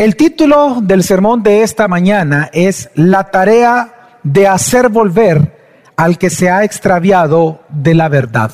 [0.00, 6.30] El título del sermón de esta mañana es La tarea de hacer volver al que
[6.30, 8.50] se ha extraviado de la verdad.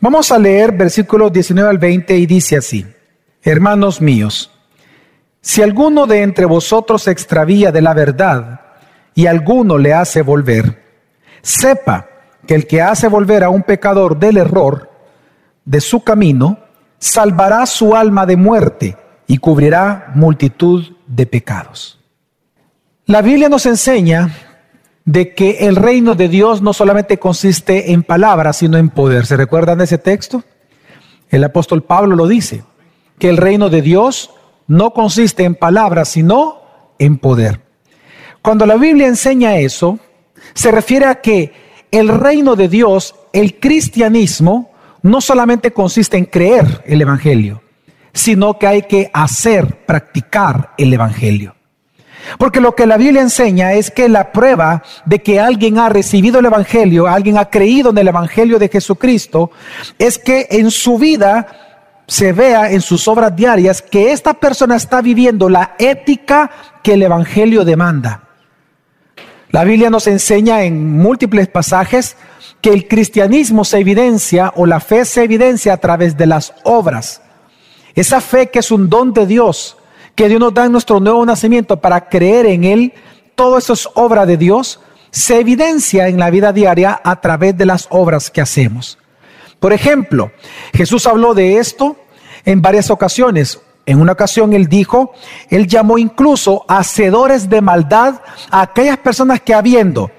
[0.00, 2.86] Vamos a leer versículos 19 al 20 y dice así,
[3.42, 4.50] Hermanos míos,
[5.42, 8.62] si alguno de entre vosotros se extravía de la verdad
[9.14, 10.82] y alguno le hace volver,
[11.42, 12.08] sepa
[12.46, 14.90] que el que hace volver a un pecador del error
[15.66, 16.58] de su camino,
[16.98, 21.98] salvará su alma de muerte y cubrirá multitud de pecados.
[23.06, 24.34] La Biblia nos enseña
[25.04, 29.26] de que el reino de Dios no solamente consiste en palabras, sino en poder.
[29.26, 30.44] ¿Se recuerdan ese texto?
[31.28, 32.62] El apóstol Pablo lo dice,
[33.18, 34.30] que el reino de Dios
[34.66, 36.62] no consiste en palabras, sino
[36.98, 37.60] en poder.
[38.42, 39.98] Cuando la Biblia enseña eso,
[40.54, 41.52] se refiere a que
[41.90, 44.70] el reino de Dios, el cristianismo,
[45.02, 47.62] no solamente consiste en creer el Evangelio,
[48.12, 51.54] sino que hay que hacer, practicar el Evangelio.
[52.38, 56.38] Porque lo que la Biblia enseña es que la prueba de que alguien ha recibido
[56.38, 59.50] el Evangelio, alguien ha creído en el Evangelio de Jesucristo,
[59.98, 61.46] es que en su vida
[62.06, 66.50] se vea en sus obras diarias que esta persona está viviendo la ética
[66.82, 68.28] que el Evangelio demanda.
[69.50, 72.16] La Biblia nos enseña en múltiples pasajes
[72.60, 77.20] que el cristianismo se evidencia o la fe se evidencia a través de las obras.
[77.94, 79.76] Esa fe que es un don de Dios,
[80.14, 82.94] que Dios nos da en nuestro nuevo nacimiento para creer en Él,
[83.34, 87.66] todo eso es obra de Dios, se evidencia en la vida diaria a través de
[87.66, 88.98] las obras que hacemos.
[89.60, 90.32] Por ejemplo,
[90.72, 91.96] Jesús habló de esto
[92.44, 93.60] en varias ocasiones.
[93.84, 95.12] En una ocasión él dijo,
[95.50, 98.20] él llamó incluso hacedores de maldad
[98.50, 100.10] a aquellas personas que habiendo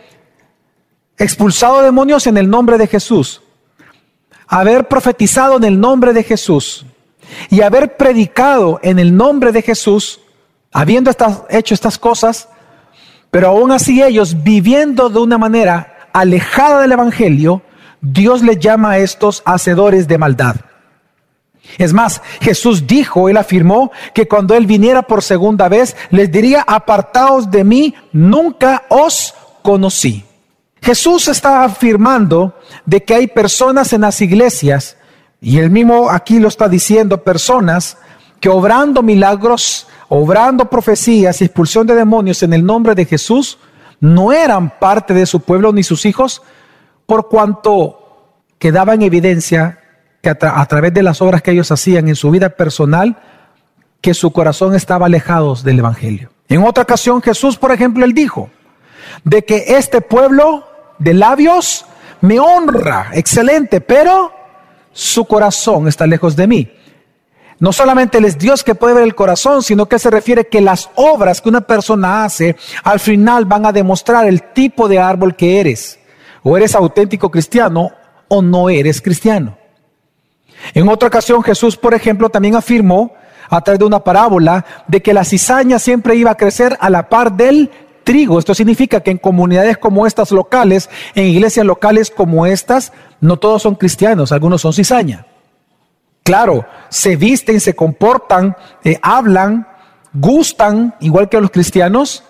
[1.18, 3.42] expulsado demonios en el nombre de Jesús,
[4.48, 6.86] haber profetizado en el nombre de Jesús,
[7.50, 10.20] y haber predicado en el nombre de Jesús,
[10.72, 11.12] habiendo
[11.50, 12.50] hecho estas cosas,
[13.32, 17.62] pero aún así ellos viviendo de una manera alejada del Evangelio,
[18.02, 20.56] Dios les llama a estos hacedores de maldad.
[21.78, 26.64] Es más, Jesús dijo, él afirmó que cuando él viniera por segunda vez, les diría,
[26.68, 30.26] apartaos de mí, nunca os conocí.
[30.82, 34.98] Jesús está afirmando de que hay personas en las iglesias
[35.44, 37.98] y él mismo aquí lo está diciendo, personas
[38.40, 43.60] que obrando milagros, obrando profecías y expulsión de demonios en el nombre de Jesús,
[44.00, 46.42] no eran parte de su pueblo ni sus hijos,
[47.06, 49.80] por cuanto quedaba en evidencia
[50.22, 53.18] que a, a través de las obras que ellos hacían en su vida personal,
[54.00, 56.30] que su corazón estaba alejado del Evangelio.
[56.48, 58.50] En otra ocasión Jesús, por ejemplo, él dijo,
[59.26, 60.66] de que este pueblo
[61.00, 61.86] de labios
[62.22, 64.43] me honra, excelente, pero
[64.94, 66.72] su corazón está lejos de mí.
[67.60, 70.62] No solamente Él es Dios que puede ver el corazón, sino que se refiere que
[70.62, 75.36] las obras que una persona hace al final van a demostrar el tipo de árbol
[75.36, 76.00] que eres.
[76.44, 77.92] O eres auténtico cristiano
[78.28, 79.58] o no eres cristiano.
[80.74, 83.14] En otra ocasión Jesús, por ejemplo, también afirmó
[83.50, 87.10] a través de una parábola de que la cizaña siempre iba a crecer a la
[87.10, 87.70] par del
[88.04, 88.40] trigo.
[88.40, 93.62] Esto significa que en comunidades como estas locales, en iglesias locales como estas, no todos
[93.62, 95.26] son cristianos, algunos son cizaña.
[96.24, 99.68] Claro, se visten, se comportan, eh, hablan,
[100.14, 102.24] gustan, igual que los cristianos,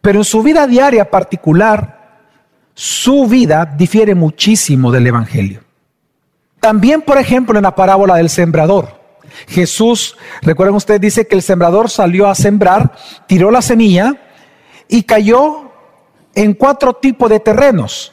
[0.00, 1.98] pero en su vida diaria particular,
[2.74, 5.60] su vida difiere muchísimo del Evangelio.
[6.60, 8.98] También, por ejemplo, en la parábola del sembrador,
[9.46, 12.92] Jesús, recuerden ustedes, dice que el sembrador salió a sembrar,
[13.26, 14.16] tiró la semilla,
[14.88, 15.70] y cayó
[16.34, 18.12] en cuatro tipos de terrenos.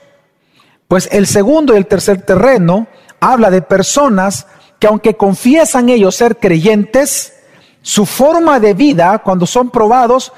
[0.88, 2.88] Pues el segundo y el tercer terreno
[3.20, 4.48] habla de personas
[4.80, 7.34] que aunque confiesan ellos ser creyentes,
[7.82, 10.34] su forma de vida, cuando son probados,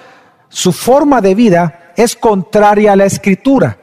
[0.50, 3.80] su forma de vida es contraria a la escritura,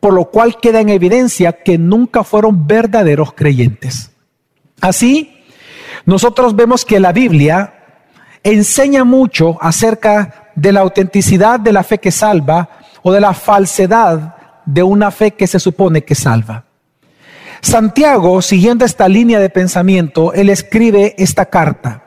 [0.00, 4.10] por lo cual queda en evidencia que nunca fueron verdaderos creyentes.
[4.80, 5.44] Así,
[6.06, 7.77] nosotros vemos que la Biblia
[8.42, 12.68] enseña mucho acerca de la autenticidad de la fe que salva
[13.02, 16.64] o de la falsedad de una fe que se supone que salva.
[17.60, 22.04] Santiago, siguiendo esta línea de pensamiento, él escribe esta carta,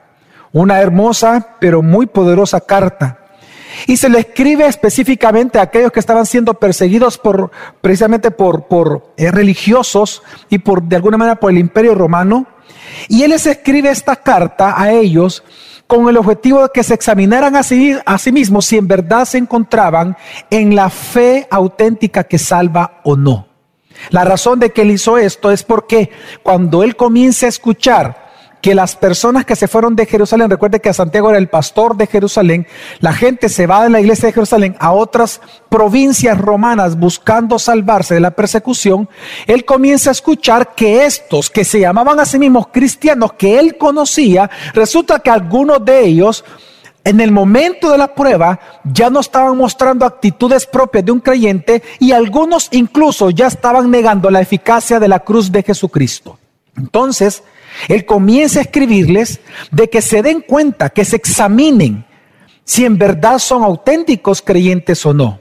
[0.51, 3.19] una hermosa pero muy poderosa carta.
[3.88, 7.51] Y se le escribe específicamente a aquellos que estaban siendo perseguidos por,
[7.81, 12.48] precisamente por, eh, religiosos y por, de alguna manera, por el imperio romano.
[13.07, 15.43] Y él les escribe esta carta a ellos
[15.88, 19.25] con el objetivo de que se examinaran a sí, a sí mismos si en verdad
[19.25, 20.15] se encontraban
[20.49, 23.47] en la fe auténtica que salva o no.
[24.09, 26.09] La razón de que él hizo esto es porque
[26.43, 28.31] cuando él comienza a escuchar
[28.62, 32.08] que las personas que se fueron de Jerusalén, recuerde que Santiago era el pastor de
[32.08, 32.68] Jerusalén,
[33.00, 38.13] la gente se va de la iglesia de Jerusalén a otras provincias romanas buscando salvarse
[38.13, 39.10] de la persecución,
[39.48, 43.78] él comienza a escuchar que estos que se llamaban a sí mismos cristianos, que él
[43.78, 46.44] conocía, resulta que algunos de ellos
[47.04, 51.81] en el momento de la prueba ya no estaban mostrando actitudes propias de un creyente
[52.00, 56.38] y algunos incluso ya estaban negando la eficacia de la cruz de Jesucristo.
[56.78, 57.44] Entonces,
[57.88, 59.39] él comienza a escribirles
[59.71, 62.06] de que se den cuenta, que se examinen
[62.63, 65.39] si en verdad son auténticos creyentes o no.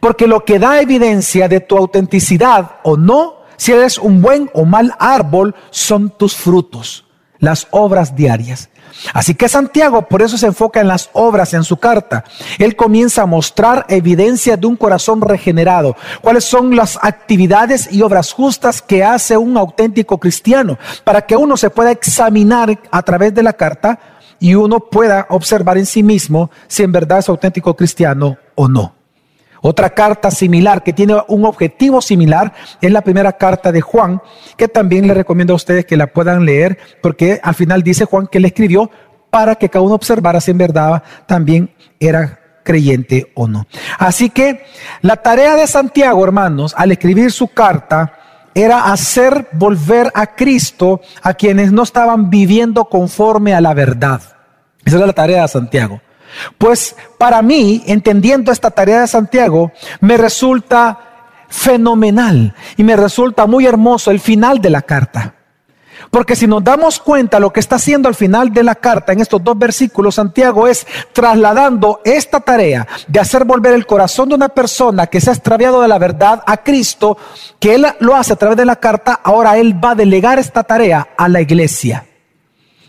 [0.00, 4.64] Porque lo que da evidencia de tu autenticidad o no, si eres un buen o
[4.64, 7.06] mal árbol, son tus frutos,
[7.38, 8.69] las obras diarias.
[9.14, 12.24] Así que Santiago por eso se enfoca en las obras en su carta.
[12.58, 15.96] Él comienza a mostrar evidencia de un corazón regenerado.
[16.20, 20.78] ¿Cuáles son las actividades y obras justas que hace un auténtico cristiano?
[21.04, 23.98] Para que uno se pueda examinar a través de la carta
[24.38, 28.99] y uno pueda observar en sí mismo si en verdad es auténtico cristiano o no.
[29.62, 34.22] Otra carta similar que tiene un objetivo similar es la primera carta de Juan,
[34.56, 38.26] que también le recomiendo a ustedes que la puedan leer, porque al final dice Juan
[38.26, 38.90] que le escribió
[39.30, 43.66] para que cada uno observara si en verdad también era creyente o no.
[43.98, 44.64] Así que
[45.02, 48.14] la tarea de Santiago, hermanos, al escribir su carta,
[48.54, 54.20] era hacer volver a Cristo a quienes no estaban viviendo conforme a la verdad.
[54.84, 56.00] Esa era la tarea de Santiago.
[56.58, 60.98] Pues para mí, entendiendo esta tarea de Santiago, me resulta
[61.48, 65.34] fenomenal y me resulta muy hermoso el final de la carta.
[66.10, 69.20] Porque si nos damos cuenta lo que está haciendo al final de la carta en
[69.20, 74.48] estos dos versículos, Santiago es trasladando esta tarea de hacer volver el corazón de una
[74.48, 77.16] persona que se ha extraviado de la verdad a Cristo,
[77.60, 80.64] que él lo hace a través de la carta, ahora él va a delegar esta
[80.64, 82.06] tarea a la iglesia.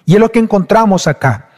[0.05, 1.50] Y es lo que encontramos acá.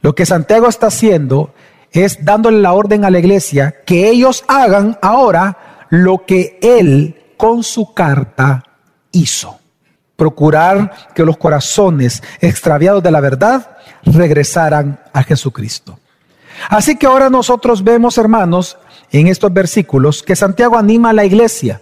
[0.00, 1.52] Lo que Santiago está haciendo
[1.90, 7.62] es dándole la orden a la iglesia que ellos hagan ahora lo que él con
[7.62, 8.64] su carta
[9.12, 9.58] hizo.
[10.16, 15.98] Procurar que los corazones extraviados de la verdad regresaran a Jesucristo.
[16.68, 18.76] Así que ahora nosotros vemos, hermanos,
[19.12, 21.80] en estos versículos que Santiago anima a la iglesia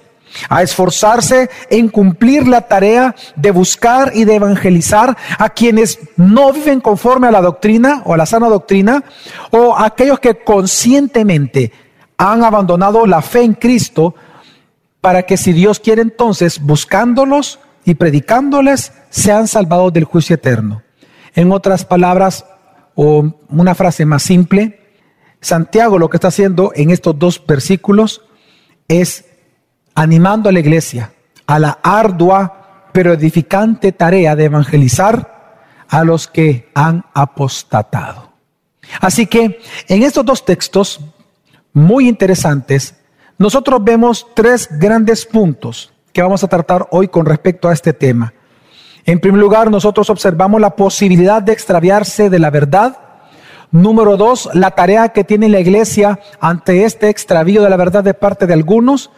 [0.49, 6.81] a esforzarse en cumplir la tarea de buscar y de evangelizar a quienes no viven
[6.81, 9.05] conforme a la doctrina o a la sana doctrina,
[9.51, 11.73] o a aquellos que conscientemente
[12.19, 14.15] han abandonado la fe en Cristo,
[15.01, 20.83] para que si Dios quiere entonces, buscándolos y predicándoles, sean salvados del juicio eterno.
[21.35, 22.47] En otras palabras,
[22.95, 24.81] o una frase más simple,
[25.41, 28.23] Santiago lo que está haciendo en estos dos versículos
[28.89, 29.26] es
[29.97, 31.11] animando a la iglesia
[31.47, 35.35] a la ardua pero edificante tarea de evangelizar
[35.89, 38.33] a los que han apostatado.
[39.01, 41.01] Así que en estos dos textos
[41.73, 42.95] muy interesantes,
[43.39, 48.33] nosotros vemos tres grandes puntos que vamos a tratar hoy con respecto a este tema.
[49.05, 52.99] En primer lugar, nosotros observamos la posibilidad de extraviarse de la verdad
[53.77, 58.15] Número dos, la tarea que tiene la iglesia ante este extravío de la verdad de
[58.15, 59.11] parte de algunos.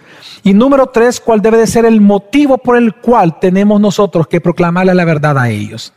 [0.43, 4.41] Y número tres, cuál debe de ser el motivo por el cual tenemos nosotros que
[4.41, 5.93] proclamarle la verdad a ellos.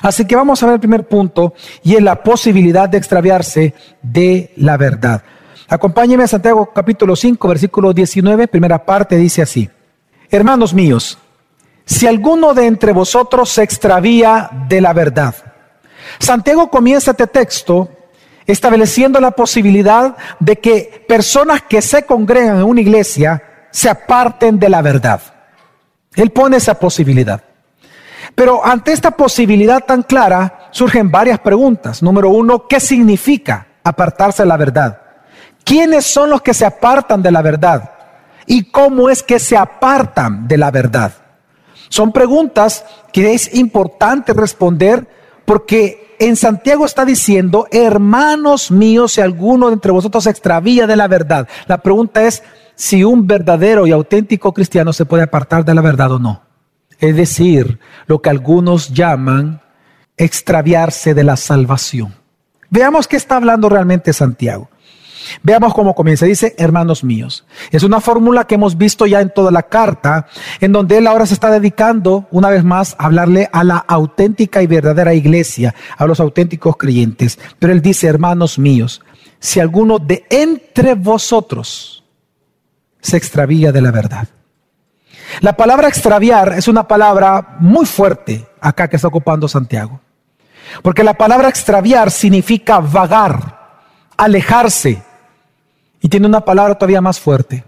[0.00, 1.52] Así que vamos a ver el primer punto
[1.82, 5.22] y es la posibilidad de extraviarse de la verdad.
[5.68, 9.68] Acompáñeme a Santiago capítulo 5, versículo 19, primera parte, dice así.
[10.30, 11.18] Hermanos míos,
[11.84, 15.34] si alguno de entre vosotros se extravía de la verdad,
[16.18, 17.90] Santiago comienza este texto
[18.46, 24.68] estableciendo la posibilidad de que personas que se congregan en una iglesia se aparten de
[24.68, 25.20] la verdad.
[26.14, 27.42] Él pone esa posibilidad.
[28.34, 32.02] Pero ante esta posibilidad tan clara surgen varias preguntas.
[32.02, 35.00] Número uno, ¿qué significa apartarse de la verdad?
[35.64, 37.90] ¿Quiénes son los que se apartan de la verdad?
[38.46, 41.12] ¿Y cómo es que se apartan de la verdad?
[41.88, 45.06] Son preguntas que es importante responder
[45.46, 50.96] porque en Santiago está diciendo, hermanos míos, si alguno de entre vosotros se extravía de
[50.96, 51.48] la verdad.
[51.66, 52.42] La pregunta es
[52.74, 56.42] si un verdadero y auténtico cristiano se puede apartar de la verdad o no.
[56.98, 59.60] Es decir, lo que algunos llaman
[60.16, 62.14] extraviarse de la salvación.
[62.70, 64.68] Veamos qué está hablando realmente Santiago.
[65.42, 66.26] Veamos cómo comienza.
[66.26, 67.46] Dice, hermanos míos.
[67.70, 70.26] Es una fórmula que hemos visto ya en toda la carta,
[70.60, 74.62] en donde él ahora se está dedicando una vez más a hablarle a la auténtica
[74.62, 77.38] y verdadera iglesia, a los auténticos creyentes.
[77.58, 79.02] Pero él dice, hermanos míos,
[79.38, 82.04] si alguno de entre vosotros
[83.00, 84.28] se extravía de la verdad.
[85.40, 90.00] La palabra extraviar es una palabra muy fuerte acá que está ocupando Santiago.
[90.82, 93.80] Porque la palabra extraviar significa vagar,
[94.16, 95.02] alejarse.
[96.06, 97.64] Y tiene una palabra todavía más fuerte.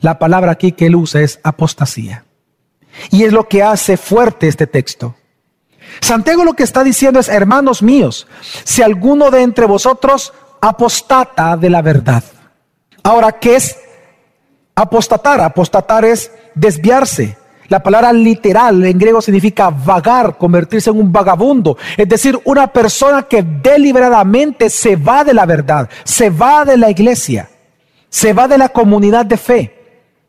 [0.00, 2.24] La palabra aquí que él usa es apostasía.
[3.10, 5.16] Y es lo que hace fuerte este texto.
[6.00, 8.26] Santiago lo que está diciendo es, hermanos míos,
[8.64, 12.24] si alguno de entre vosotros apostata de la verdad.
[13.02, 13.76] Ahora, ¿qué es
[14.74, 15.42] apostatar?
[15.42, 17.36] Apostatar es desviarse.
[17.68, 21.76] La palabra literal en griego significa vagar, convertirse en un vagabundo.
[21.98, 26.88] Es decir, una persona que deliberadamente se va de la verdad, se va de la
[26.88, 27.50] iglesia,
[28.14, 29.74] se va de la comunidad de fe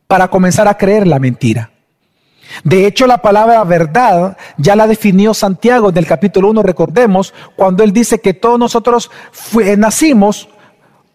[0.07, 1.69] para comenzar a creer la mentira.
[2.63, 7.83] De hecho, la palabra verdad ya la definió Santiago en el capítulo 1, recordemos, cuando
[7.83, 9.11] él dice que todos nosotros
[9.77, 10.49] nacimos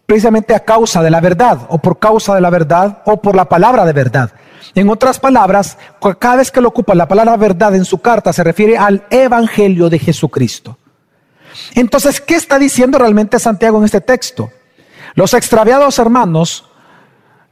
[0.05, 3.49] precisamente a causa de la verdad, o por causa de la verdad, o por la
[3.49, 4.31] palabra de verdad.
[4.73, 5.77] En otras palabras,
[6.19, 9.89] cada vez que lo ocupa la palabra verdad en su carta, se refiere al Evangelio
[9.89, 10.77] de Jesucristo.
[11.75, 14.51] Entonces, ¿qué está diciendo realmente Santiago en este texto?
[15.15, 16.65] Los extraviados hermanos,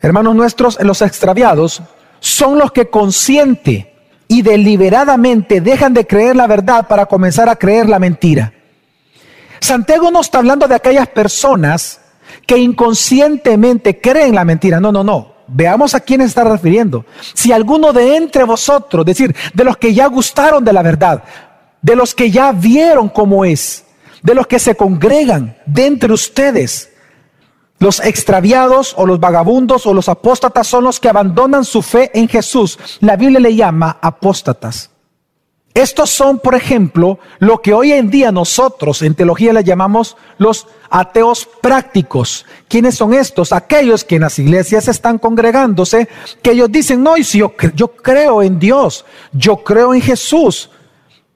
[0.01, 1.81] hermanos nuestros, los extraviados,
[2.19, 3.95] son los que consciente
[4.27, 8.53] y deliberadamente dejan de creer la verdad para comenzar a creer la mentira.
[9.59, 11.99] Santiago no está hablando de aquellas personas
[12.45, 14.79] que inconscientemente creen la mentira.
[14.79, 15.39] No, no, no.
[15.47, 17.05] Veamos a quién está refiriendo.
[17.33, 21.23] Si alguno de entre vosotros, es decir, de los que ya gustaron de la verdad,
[21.81, 23.83] de los que ya vieron cómo es,
[24.21, 26.91] de los que se congregan de entre ustedes,
[27.79, 32.27] los extraviados o los vagabundos o los apóstatas son los que abandonan su fe en
[32.27, 32.77] Jesús.
[32.99, 34.91] La Biblia le llama apóstatas.
[35.73, 40.67] Estos son, por ejemplo, lo que hoy en día nosotros en teología le llamamos los
[40.89, 42.45] ateos prácticos.
[42.67, 43.53] ¿Quiénes son estos?
[43.53, 46.09] Aquellos que en las iglesias están congregándose,
[46.41, 50.69] que ellos dicen, no, si yo, yo creo en Dios, yo creo en Jesús,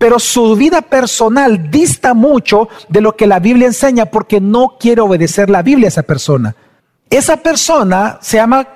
[0.03, 4.99] pero su vida personal dista mucho de lo que la Biblia enseña porque no quiere
[4.99, 6.57] obedecer la Biblia a esa persona.
[7.09, 8.67] Esa persona se llama,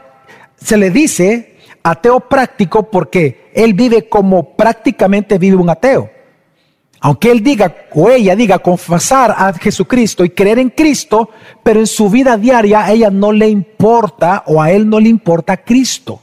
[0.55, 6.09] se le dice ateo práctico porque él vive como prácticamente vive un ateo.
[7.01, 11.31] Aunque él diga o ella diga confesar a Jesucristo y creer en Cristo,
[11.61, 15.09] pero en su vida diaria a ella no le importa o a él no le
[15.09, 16.21] importa Cristo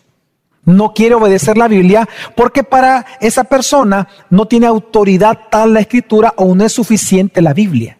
[0.64, 6.34] no quiere obedecer la Biblia porque para esa persona no tiene autoridad tal la escritura
[6.36, 7.98] o no es suficiente la Biblia.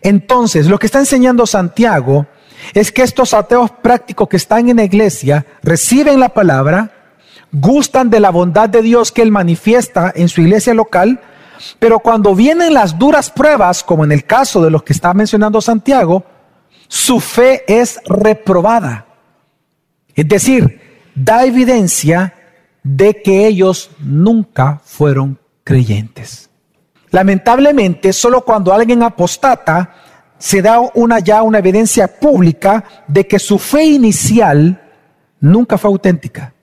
[0.00, 2.26] Entonces, lo que está enseñando Santiago
[2.74, 6.92] es que estos ateos prácticos que están en la iglesia reciben la palabra,
[7.50, 11.20] gustan de la bondad de Dios que Él manifiesta en su iglesia local,
[11.78, 15.60] pero cuando vienen las duras pruebas, como en el caso de los que está mencionando
[15.60, 16.24] Santiago,
[16.88, 19.06] su fe es reprobada.
[20.14, 20.80] Es decir,
[21.14, 22.34] da evidencia
[22.82, 26.50] de que ellos nunca fueron creyentes.
[27.10, 29.94] Lamentablemente, solo cuando alguien apostata,
[30.38, 34.82] se da una ya una evidencia pública de que su fe inicial
[35.40, 36.54] nunca fue auténtica.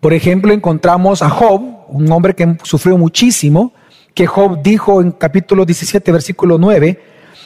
[0.00, 3.74] Por ejemplo, encontramos a Job, un hombre que sufrió muchísimo,
[4.14, 6.98] que Job dijo en capítulo 17, versículo 9,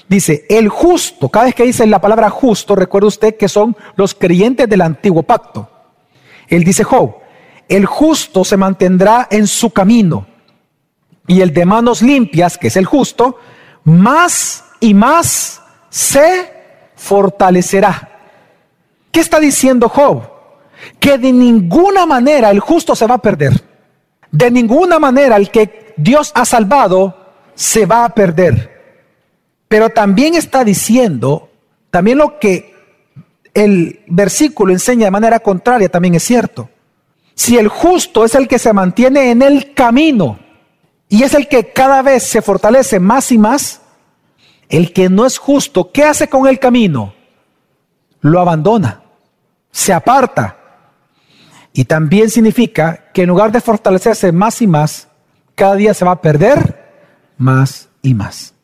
[0.08, 4.14] dice, el justo, cada vez que dice la palabra justo, recuerde usted que son los
[4.14, 5.68] creyentes del antiguo pacto.
[6.48, 7.16] Él dice Job,
[7.68, 10.26] el justo se mantendrá en su camino
[11.26, 13.38] y el de manos limpias, que es el justo,
[13.84, 16.52] más y más se
[16.96, 18.10] fortalecerá.
[19.10, 20.22] ¿Qué está diciendo Job?
[21.00, 23.52] Que de ninguna manera el justo se va a perder.
[24.30, 27.16] De ninguna manera el que Dios ha salvado
[27.54, 28.74] se va a perder.
[29.68, 31.48] Pero también está diciendo,
[31.90, 32.73] también lo que
[33.54, 36.68] el versículo enseña de manera contraria también es cierto.
[37.34, 40.38] Si el justo es el que se mantiene en el camino
[41.08, 43.80] y es el que cada vez se fortalece más y más,
[44.68, 47.14] el que no es justo, ¿qué hace con el camino?
[48.20, 49.02] Lo abandona,
[49.70, 50.58] se aparta.
[51.72, 55.08] Y también significa que en lugar de fortalecerse más y más,
[55.54, 58.54] cada día se va a perder más y más.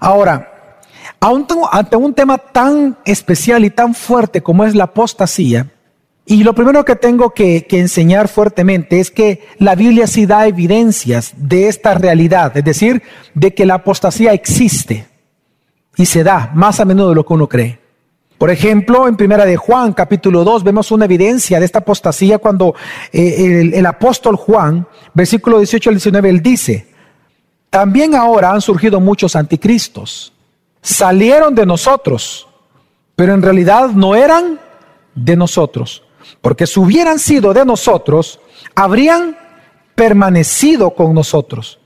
[0.00, 0.55] Ahora,
[1.20, 5.68] ante un tema tan especial y tan fuerte como es la apostasía,
[6.28, 11.32] y lo primero que tengo que, enseñar fuertemente es que la Biblia sí da evidencias
[11.36, 13.00] de esta realidad, es decir,
[13.34, 15.06] de que la apostasía existe
[15.96, 17.78] y se da más a menudo de lo que uno cree.
[18.38, 22.74] Por ejemplo, en Primera de Juan, capítulo 2, vemos una evidencia de esta apostasía cuando
[23.12, 26.88] eh, el, el apóstol Juan, versículo 18 al 19, él dice,
[27.70, 30.35] también ahora han surgido muchos anticristos
[30.86, 32.46] salieron de nosotros,
[33.16, 34.60] pero en realidad no eran
[35.14, 36.02] de nosotros.
[36.40, 38.40] porque si hubieran sido de nosotros,
[38.74, 39.36] habrían
[39.94, 41.78] permanecido con nosotros,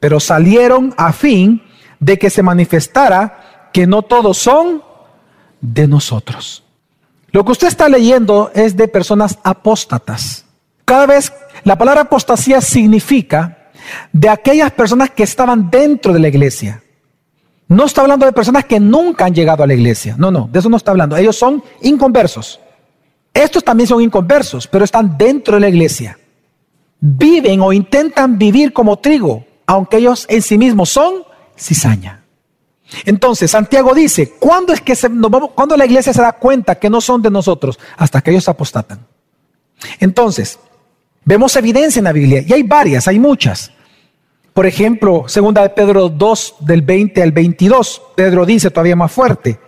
[0.00, 1.62] pero salieron a fin
[1.98, 4.82] de que se manifestara que no todos son
[5.60, 6.62] de nosotros.
[7.30, 10.44] Lo que usted está leyendo es de personas apóstatas.
[10.84, 11.32] Cada vez
[11.64, 13.70] la palabra apostasía significa
[14.12, 16.82] de aquellas personas que estaban dentro de la iglesia.
[17.68, 20.14] No está hablando de personas que nunca han llegado a la iglesia.
[20.18, 21.16] No, no, de eso no está hablando.
[21.16, 22.60] Ellos son inconversos.
[23.34, 26.18] Estos también son inconversos, pero están dentro de la iglesia.
[27.00, 31.24] Viven o intentan vivir como trigo, aunque ellos en sí mismos son
[31.56, 32.22] cizaña.
[33.04, 37.20] Entonces, Santiago dice, ¿cuándo es que se, la iglesia se da cuenta que no son
[37.20, 37.78] de nosotros?
[37.96, 39.06] Hasta que ellos apostatan.
[39.98, 40.58] Entonces,
[41.24, 43.72] vemos evidencia en la Biblia, y hay varias, hay muchas.
[44.56, 49.60] Por ejemplo, segunda de Pedro 2, del 20 al 22, Pedro dice todavía más fuerte,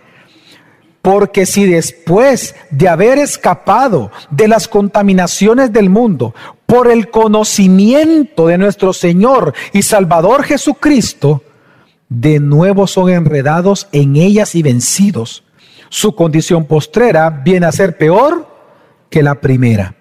[1.03, 6.33] porque si después de haber escapado de las contaminaciones del mundo
[6.65, 11.43] por el conocimiento de nuestro Señor y Salvador Jesucristo,
[12.09, 15.43] de nuevo son enredados en ellas y vencidos.
[15.89, 18.47] Su condición postrera viene a ser peor
[19.11, 19.98] que la primera.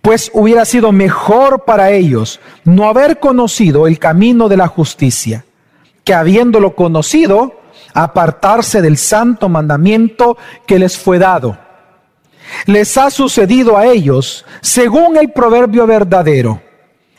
[0.00, 5.44] Pues hubiera sido mejor para ellos no haber conocido el camino de la justicia,
[6.04, 7.60] que habiéndolo conocido,
[7.94, 10.36] apartarse del santo mandamiento
[10.66, 11.58] que les fue dado.
[12.66, 16.60] Les ha sucedido a ellos según el proverbio verdadero.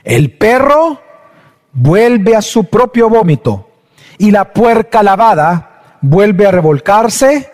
[0.04, 1.02] El perro
[1.72, 3.70] vuelve a su propio vómito
[4.18, 7.52] y la puerca lavada vuelve a revolcarse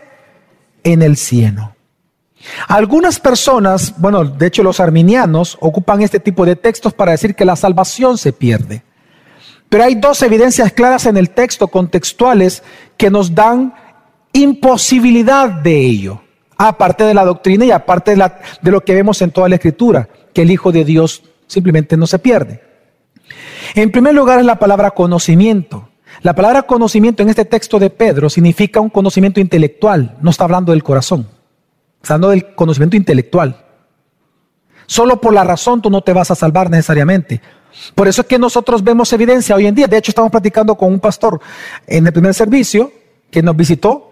[0.83, 1.75] en el cieno.
[2.67, 7.45] Algunas personas, bueno, de hecho los arminianos ocupan este tipo de textos para decir que
[7.45, 8.83] la salvación se pierde.
[9.69, 12.63] Pero hay dos evidencias claras en el texto contextuales
[12.97, 13.73] que nos dan
[14.33, 16.21] imposibilidad de ello,
[16.57, 20.09] aparte de la doctrina y aparte de, de lo que vemos en toda la escritura,
[20.33, 22.63] que el Hijo de Dios simplemente no se pierde.
[23.75, 25.89] En primer lugar es la palabra conocimiento.
[26.21, 30.71] La palabra conocimiento en este texto de Pedro significa un conocimiento intelectual, no está hablando
[30.71, 31.27] del corazón,
[32.01, 33.65] está hablando del conocimiento intelectual.
[34.85, 37.41] Solo por la razón tú no te vas a salvar necesariamente.
[37.93, 39.87] Por eso es que nosotros vemos evidencia hoy en día.
[39.87, 41.39] De hecho, estamos platicando con un pastor
[41.85, 42.91] en el primer servicio
[43.29, 44.11] que nos visitó.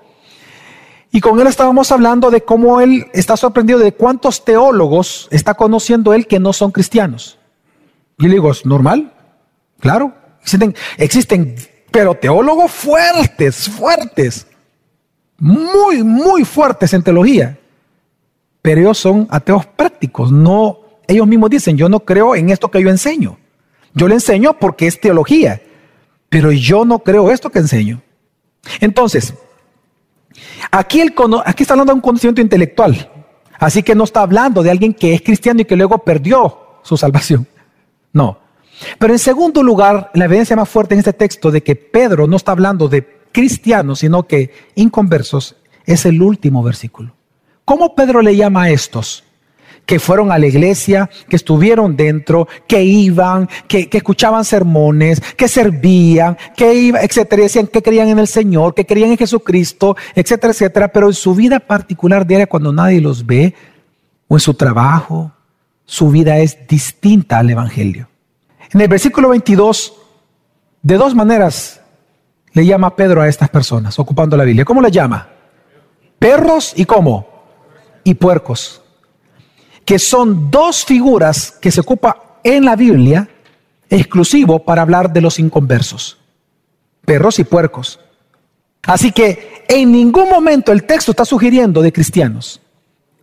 [1.11, 6.13] Y con él estábamos hablando de cómo él está sorprendido de cuántos teólogos está conociendo
[6.13, 7.39] él que no son cristianos.
[8.19, 9.13] Y le digo, ¿es normal?
[9.79, 10.13] Claro.
[10.41, 11.55] Existen, existen
[11.91, 14.45] pero teólogos fuertes, fuertes,
[15.39, 17.57] muy, muy fuertes en teología.
[18.61, 22.81] Pero ellos son ateos prácticos, no, ellos mismos dicen, yo no creo en esto que
[22.81, 23.37] yo enseño.
[23.93, 25.61] Yo le enseño porque es teología,
[26.29, 28.01] pero yo no creo esto que enseño.
[28.79, 29.33] Entonces,
[30.71, 33.09] aquí, aquí está hablando de un conocimiento intelectual,
[33.59, 36.97] así que no está hablando de alguien que es cristiano y que luego perdió su
[36.97, 37.47] salvación.
[38.13, 38.39] No,
[38.99, 42.35] pero en segundo lugar, la evidencia más fuerte en este texto de que Pedro no
[42.35, 47.16] está hablando de cristianos, sino que inconversos, es el último versículo.
[47.67, 49.25] ¿Cómo Pedro le llama a estos?
[49.85, 56.37] Que fueron a la iglesia, que estuvieron dentro, que iban, que, escuchaban sermones, que servían,
[56.55, 60.87] que iban, etcétera, decían que creían en el Señor, que creían en Jesucristo, etcétera, etcétera.
[60.87, 63.53] Pero en su vida particular diaria, cuando nadie los ve,
[64.29, 65.33] o en su trabajo,
[65.83, 68.07] su vida es distinta al Evangelio.
[68.71, 69.93] En el versículo 22,
[70.83, 71.81] de dos maneras
[72.53, 74.63] le llama Pedro a estas personas, ocupando la Biblia.
[74.63, 75.27] ¿Cómo le llama?
[76.17, 77.36] Perros y cómo?
[78.07, 78.81] Y puercos.
[79.83, 83.27] Que son dos figuras que se ocupa en la Biblia
[83.89, 86.17] exclusivo para hablar de los inconversos.
[87.03, 87.99] Perros y puercos.
[88.83, 92.61] Así que en ningún momento el texto está sugiriendo de cristianos.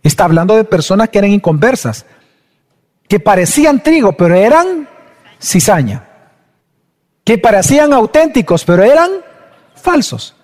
[0.03, 2.05] Está hablando de personas que eran inconversas,
[3.07, 4.87] que parecían trigo, pero eran
[5.41, 6.07] cizaña,
[7.23, 9.09] que parecían auténticos, pero eran
[9.73, 10.35] falsos.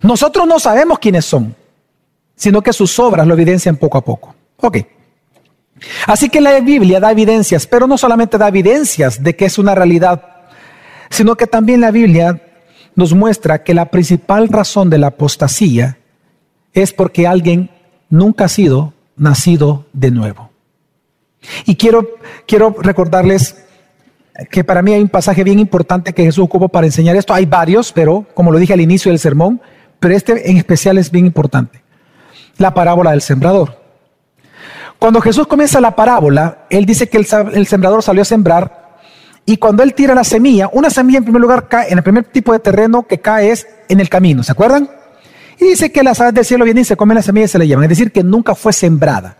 [0.00, 1.54] Nosotros no sabemos quiénes son,
[2.36, 4.34] sino que sus obras lo evidencian poco a poco.
[4.58, 4.78] Ok.
[6.06, 9.74] Así que la Biblia da evidencias, pero no solamente da evidencias de que es una
[9.74, 10.22] realidad,
[11.10, 12.40] sino que también la Biblia
[12.94, 15.98] nos muestra que la principal razón de la apostasía
[16.72, 17.70] es porque alguien
[18.08, 20.50] nunca ha sido nacido de nuevo.
[21.66, 22.08] Y quiero,
[22.46, 23.64] quiero recordarles
[24.50, 27.34] que para mí hay un pasaje bien importante que Jesús ocupó para enseñar esto.
[27.34, 29.60] Hay varios, pero como lo dije al inicio del sermón,
[30.00, 31.83] pero este en especial es bien importante.
[32.58, 33.84] La parábola del sembrador.
[34.98, 37.26] Cuando Jesús comienza la parábola, él dice que el,
[37.66, 39.00] sembrador salió a sembrar
[39.44, 42.24] y cuando él tira la semilla, una semilla en primer lugar cae en el primer
[42.24, 44.88] tipo de terreno que cae es en el camino, ¿se acuerdan?
[45.60, 47.58] Y dice que las aves del cielo vienen y se comen la semilla y se
[47.58, 49.36] le llaman, es decir, que nunca fue sembrada.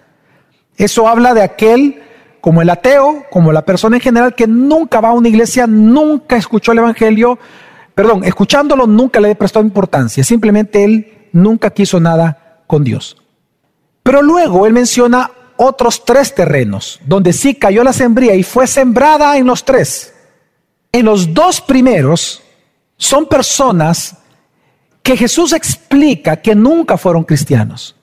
[0.77, 2.03] Eso habla de aquel
[2.43, 6.37] como el ateo, como la persona en general que nunca va a una iglesia, nunca
[6.37, 7.39] escuchó el Evangelio,
[7.95, 13.17] perdón, escuchándolo nunca le prestó importancia, simplemente él nunca quiso nada con Dios.
[14.03, 19.37] Pero luego él menciona otros tres terrenos, donde sí cayó la sembría y fue sembrada
[19.37, 20.15] en los tres.
[20.93, 22.43] En los dos primeros
[22.97, 24.17] son personas
[25.03, 27.97] que Jesús explica que nunca fueron cristianos.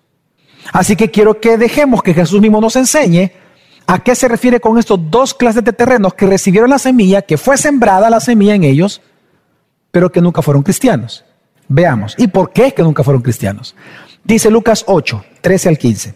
[0.71, 3.31] Así que quiero que dejemos que Jesús mismo nos enseñe
[3.87, 7.37] a qué se refiere con estos dos clases de terrenos que recibieron la semilla, que
[7.37, 9.01] fue sembrada la semilla en ellos,
[9.91, 11.25] pero que nunca fueron cristianos.
[11.67, 12.15] Veamos.
[12.17, 13.75] ¿Y por qué es que nunca fueron cristianos?
[14.23, 16.13] Dice Lucas 8, 13 al 15.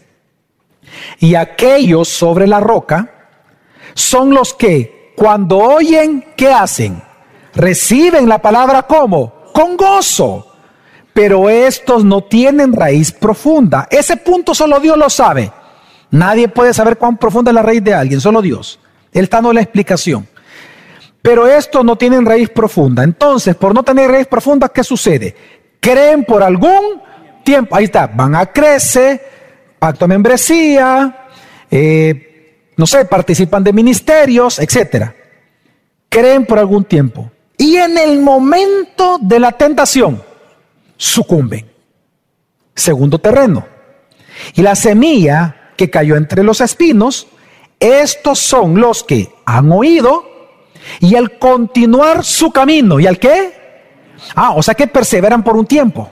[1.20, 3.10] Y aquellos sobre la roca
[3.94, 7.02] son los que cuando oyen, ¿qué hacen?
[7.54, 9.32] Reciben la palabra como?
[9.52, 10.52] Con gozo.
[11.12, 13.88] Pero estos no tienen raíz profunda.
[13.90, 15.50] Ese punto solo Dios lo sabe.
[16.10, 18.78] Nadie puede saber cuán profunda es la raíz de alguien, solo Dios.
[19.12, 20.28] Él está dando la explicación.
[21.22, 23.02] Pero estos no tienen raíz profunda.
[23.02, 25.34] Entonces, por no tener raíz profunda, ¿qué sucede?
[25.80, 27.00] Creen por algún
[27.46, 27.74] tiempo.
[27.74, 31.28] Ahí está, van a crecer, pacto de membresía,
[31.70, 35.12] eh, no sé, participan de ministerios, etc.
[36.10, 37.30] Creen por algún tiempo.
[37.56, 40.22] Y en el momento de la tentación,
[40.98, 41.70] sucumben.
[42.74, 43.66] Segundo terreno.
[44.54, 47.28] Y la semilla que cayó entre los espinos,
[47.80, 50.24] estos son los que han oído
[51.00, 53.54] y al continuar su camino, ¿y al qué?
[54.34, 56.10] Ah, o sea que perseveran por un tiempo.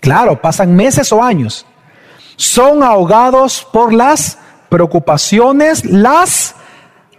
[0.00, 1.66] Claro, pasan meses o años.
[2.36, 6.54] Son ahogados por las preocupaciones, las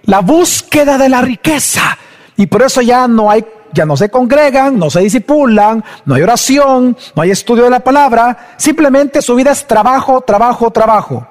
[0.04, 1.98] la búsqueda de la riqueza.
[2.38, 6.22] Y por eso ya no hay ya no se congregan, no se disipulan, no hay
[6.22, 11.26] oración, no hay estudio de la palabra, simplemente su vida es trabajo, trabajo, trabajo.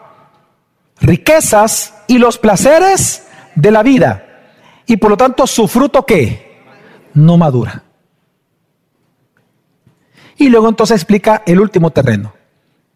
[1.02, 4.24] Riquezas y los placeres de la vida
[4.86, 6.64] y por lo tanto su fruto qué?
[7.14, 7.84] No madura.
[10.40, 12.32] Y luego entonces explica el último terreno.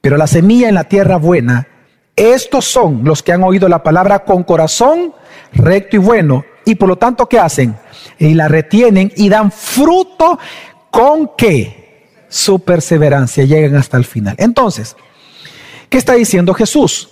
[0.01, 1.69] Pero la semilla en la tierra buena,
[2.17, 5.13] estos son los que han oído la palabra con corazón
[5.53, 7.77] recto y bueno, y por lo tanto ¿qué hacen?
[8.19, 10.39] Y la retienen y dan fruto
[10.91, 12.07] con qué?
[12.31, 14.37] Su perseverancia, llegan hasta el final.
[14.39, 14.97] Entonces,
[15.91, 17.11] ¿qué está diciendo Jesús?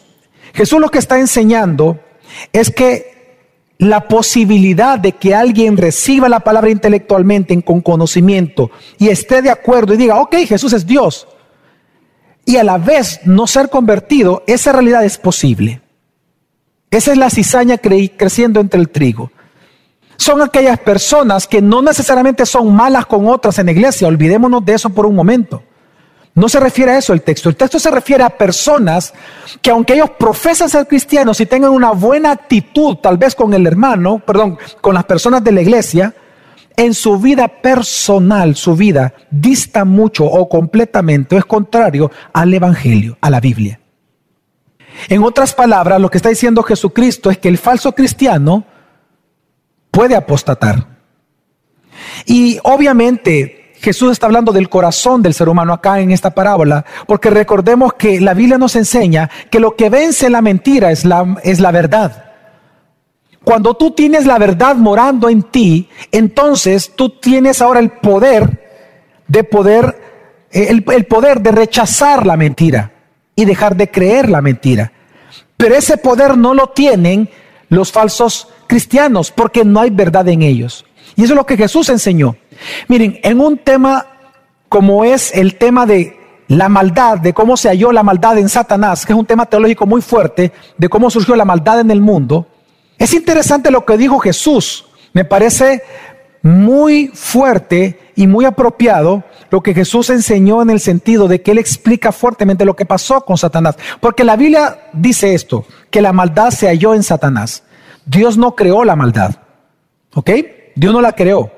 [0.55, 2.01] Jesús lo que está enseñando
[2.55, 3.12] es que
[3.83, 9.93] la posibilidad de que alguien reciba la palabra intelectualmente con conocimiento y esté de acuerdo
[9.93, 11.27] y diga, ok, Jesús es Dios,
[12.45, 15.81] y a la vez no ser convertido, esa realidad es posible.
[16.93, 19.33] Esa es la cizaña creciendo entre el trigo.
[20.17, 24.75] Son aquellas personas que no necesariamente son malas con otras en la iglesia, olvidémonos de
[24.75, 25.61] eso por un momento.
[26.35, 27.51] No se refiere a eso el texto.
[27.51, 29.13] El texto se refiere a personas
[29.61, 33.67] que aunque ellos profesan ser cristianos y tengan una buena actitud, tal vez con el
[33.67, 36.15] hermano, perdón, con las personas de la iglesia,
[36.77, 43.19] en su vida personal, su vida dista mucho o completamente o es contrario al Evangelio,
[43.21, 43.79] a la Biblia.
[45.09, 48.65] En otras palabras, lo que está diciendo Jesucristo es que el falso cristiano
[49.91, 50.87] puede apostatar.
[52.25, 57.31] Y obviamente Jesús está hablando del corazón del ser humano acá en esta parábola, porque
[57.31, 61.59] recordemos que la Biblia nos enseña que lo que vence la mentira es la, es
[61.59, 62.31] la verdad.
[63.43, 68.71] Cuando tú tienes la verdad morando en ti, entonces tú tienes ahora el poder
[69.27, 70.01] de poder,
[70.53, 72.93] eh, el, el poder de rechazar la mentira
[73.35, 74.93] y dejar de creer la mentira.
[75.57, 77.29] Pero ese poder no lo tienen
[77.69, 80.85] los falsos cristianos porque no hay verdad en ellos.
[81.17, 82.37] Y eso es lo que Jesús enseñó.
[82.89, 84.07] Miren, en un tema
[84.69, 86.17] como es el tema de
[86.49, 89.87] la maldad, de cómo se halló la maldad en Satanás, que es un tema teológico
[89.87, 92.47] muy fuerte, de cómo surgió la maldad en el mundo,
[92.99, 94.87] es interesante lo que dijo Jesús.
[95.13, 95.83] Me parece
[96.43, 101.59] muy fuerte y muy apropiado lo que Jesús enseñó en el sentido de que Él
[101.59, 103.77] explica fuertemente lo que pasó con Satanás.
[104.01, 107.63] Porque la Biblia dice esto, que la maldad se halló en Satanás.
[108.07, 109.37] Dios no creó la maldad.
[110.15, 110.31] ¿Ok?
[110.77, 111.51] Dios no la creó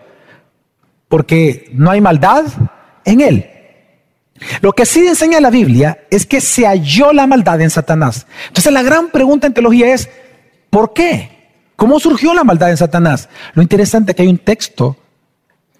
[1.14, 2.42] porque no hay maldad
[3.04, 3.48] en él.
[4.62, 8.26] Lo que sí enseña la Biblia es que se halló la maldad en Satanás.
[8.48, 10.10] Entonces la gran pregunta en teología es,
[10.70, 11.52] ¿por qué?
[11.76, 13.28] ¿Cómo surgió la maldad en Satanás?
[13.52, 14.96] Lo interesante es que hay un texto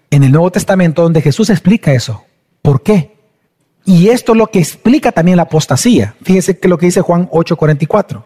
[0.09, 2.23] en el Nuevo Testamento donde Jesús explica eso.
[2.61, 3.17] ¿Por qué?
[3.83, 6.15] Y esto es lo que explica también la apostasía.
[6.23, 8.23] Fíjese que lo que dice Juan 8:44.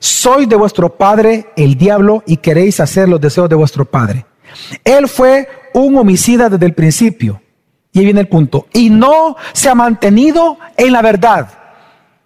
[0.00, 4.26] Soy de vuestro padre el diablo y queréis hacer los deseos de vuestro padre.
[4.84, 7.40] Él fue un homicida desde el principio.
[7.92, 8.66] Y ahí viene el punto.
[8.72, 11.48] Y no se ha mantenido en la verdad.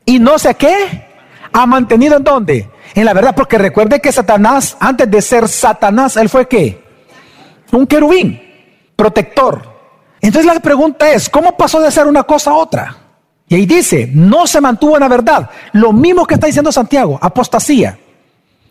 [0.04, 1.06] Y no sé qué
[1.52, 2.70] ha mantenido en dónde?
[2.94, 6.82] En la verdad, porque recuerde que Satanás, antes de ser Satanás, él fue qué?
[7.72, 8.40] Un querubín,
[8.96, 9.62] protector.
[10.20, 12.96] Entonces la pregunta es, ¿cómo pasó de ser una cosa a otra?
[13.48, 15.50] Y ahí dice, no se mantuvo en la verdad.
[15.72, 17.98] Lo mismo que está diciendo Santiago, apostasía.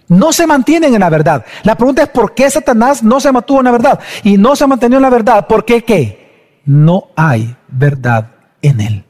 [0.10, 1.46] No se mantienen en la verdad.
[1.63, 4.00] La pregunta es, ¿por qué Satanás no se mantuvo en la verdad?
[4.24, 6.62] Y no se ha mantenido en la verdad, ¿por qué qué?
[6.65, 9.04] No hay verdad en él.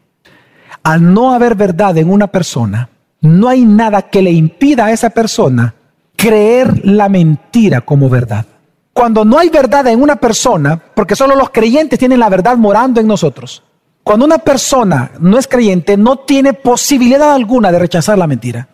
[0.84, 2.90] Al no haber verdad en una persona,
[3.22, 5.74] no hay nada que le impida a esa persona
[6.16, 8.46] creer la mentira como verdad.
[8.94, 13.00] Cuando no hay verdad en una persona, porque solo los creyentes tienen la verdad morando
[13.00, 13.64] en nosotros,
[14.04, 18.70] cuando una persona no es creyente, no tiene posibilidad alguna de rechazar la mentira.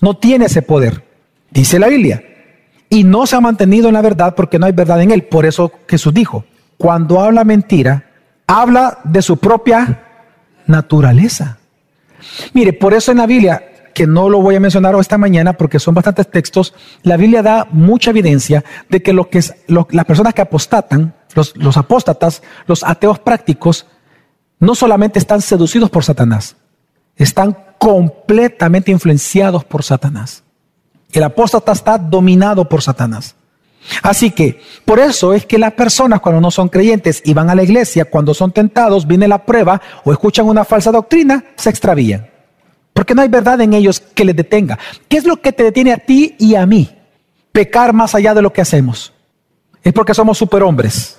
[0.00, 1.05] No tiene ese poder,
[1.60, 2.22] dice la Biblia.
[2.88, 5.24] Y no se ha mantenido en la verdad porque no hay verdad en él.
[5.24, 6.44] Por eso Jesús dijo,
[6.76, 8.04] cuando habla mentira,
[8.46, 10.02] habla de su propia
[10.66, 11.58] naturaleza.
[12.52, 15.78] Mire, por eso en la Biblia, que no lo voy a mencionar esta mañana porque
[15.78, 21.14] son bastantes textos, la Biblia da mucha evidencia de que, que las personas que apostatan,
[21.34, 23.86] los, los apóstatas, los ateos prácticos,
[24.58, 26.56] no solamente están seducidos por Satanás,
[27.16, 30.44] están completamente influenciados por Satanás.
[31.16, 33.36] El apóstata está dominado por Satanás.
[34.02, 37.54] Así que, por eso es que las personas cuando no son creyentes y van a
[37.54, 42.28] la iglesia, cuando son tentados, viene la prueba o escuchan una falsa doctrina, se extravían.
[42.92, 44.78] Porque no hay verdad en ellos que les detenga.
[45.08, 46.94] ¿Qué es lo que te detiene a ti y a mí?
[47.50, 49.14] Pecar más allá de lo que hacemos.
[49.82, 51.18] ¿Es porque somos superhombres?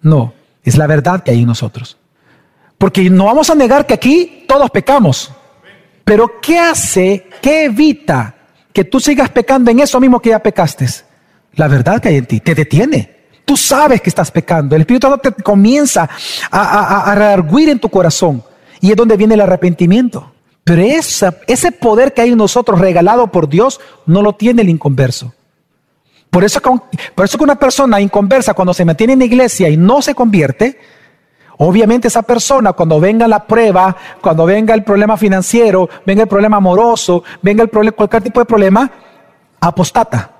[0.00, 0.32] No,
[0.64, 1.98] es la verdad que hay en nosotros.
[2.78, 5.30] Porque no vamos a negar que aquí todos pecamos.
[6.02, 8.36] Pero ¿qué hace, qué evita
[8.78, 10.86] que tú sigas pecando en eso mismo que ya pecaste?
[11.54, 13.12] La verdad que hay en ti te detiene.
[13.44, 14.76] Tú sabes que estás pecando.
[14.76, 16.08] El Espíritu Santo te comienza
[16.48, 18.40] a, a, en tu corazón.
[18.80, 20.30] Y es donde viene el arrepentimiento.
[20.62, 25.34] Pero ese poder que hay en nosotros regalado por Dios no lo tiene el inconverso.
[26.30, 29.76] Por eso, por eso que una persona inconversa cuando se mantiene en la iglesia y
[29.76, 30.78] no se convierte,
[31.58, 36.58] Obviamente esa persona cuando venga la prueba, cuando venga el problema financiero, venga el problema
[36.58, 38.90] amoroso, venga el problema, cualquier tipo de problema,
[39.60, 40.30] apostata.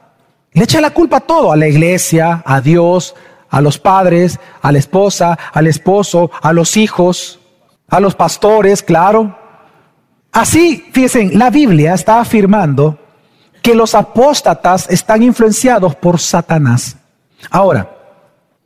[0.53, 3.17] Le echa la culpa a todo, a la iglesia, a Dios,
[3.51, 7.41] a los padres, a la esposa, al esposo, a los hijos,
[7.89, 9.37] a los pastores, claro.
[10.31, 12.97] Así, fíjense, la Biblia está afirmando
[13.61, 16.97] que los apóstatas están influenciados por Satanás.
[17.51, 17.91] Ahora,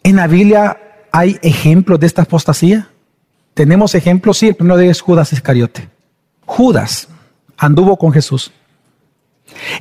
[0.02, 0.81] en la Biblia
[1.12, 2.88] ¿Hay ejemplos de esta apostasía?
[3.54, 5.88] Tenemos ejemplos, sí, el primero de ellos es Judas Iscariote.
[6.46, 7.08] Judas
[7.58, 8.50] anduvo con Jesús.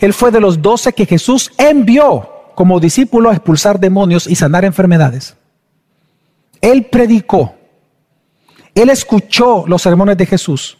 [0.02, 4.65] Él fue de los doce que Jesús envió como discípulo a expulsar demonios y sanar
[4.65, 5.36] enfermedades.
[6.60, 7.56] Él predicó.
[8.76, 10.78] Él escuchó los sermones de Jesús.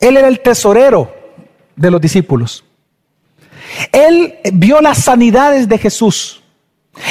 [0.00, 1.12] Él era el tesorero
[1.76, 2.64] de los discípulos.
[3.92, 6.42] Él vio las sanidades de Jesús.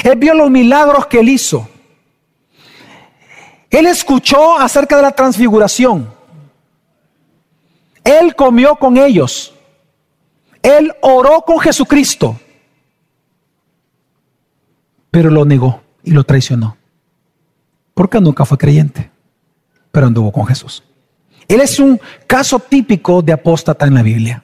[0.03, 1.69] Él vio los milagros que él hizo.
[3.69, 6.10] Él escuchó acerca de la transfiguración.
[8.03, 9.53] Él comió con ellos.
[10.62, 12.39] Él oró con Jesucristo.
[15.12, 16.77] Pero lo negó y lo traicionó.
[17.93, 19.10] Porque nunca fue creyente,
[19.91, 20.84] pero anduvo con Jesús.
[21.47, 24.43] Él es un caso típico de apóstata en la Biblia.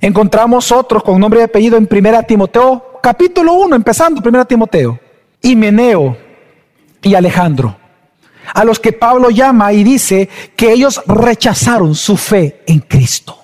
[0.00, 4.98] Encontramos otros con nombre y apellido en 1 Timoteo, capítulo 1, empezando 1 Timoteo.
[5.42, 6.16] Himeneo
[7.02, 7.83] y Alejandro
[8.52, 13.38] a los que Pablo llama y dice que ellos rechazaron su fe en Cristo.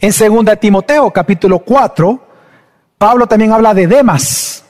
[0.00, 2.20] En 2 Timoteo capítulo 4,
[2.96, 4.64] Pablo también habla de Demas.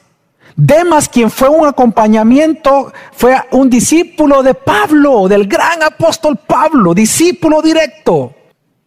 [0.57, 7.63] Demas, quien fue un acompañamiento, fue un discípulo de Pablo, del gran apóstol Pablo, discípulo
[7.63, 8.35] directo.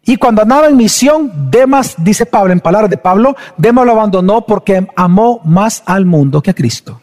[0.05, 4.45] Y cuando andaba en misión, Demas, dice Pablo, en palabras de Pablo, Demas lo abandonó
[4.45, 7.01] porque amó más al mundo que a Cristo.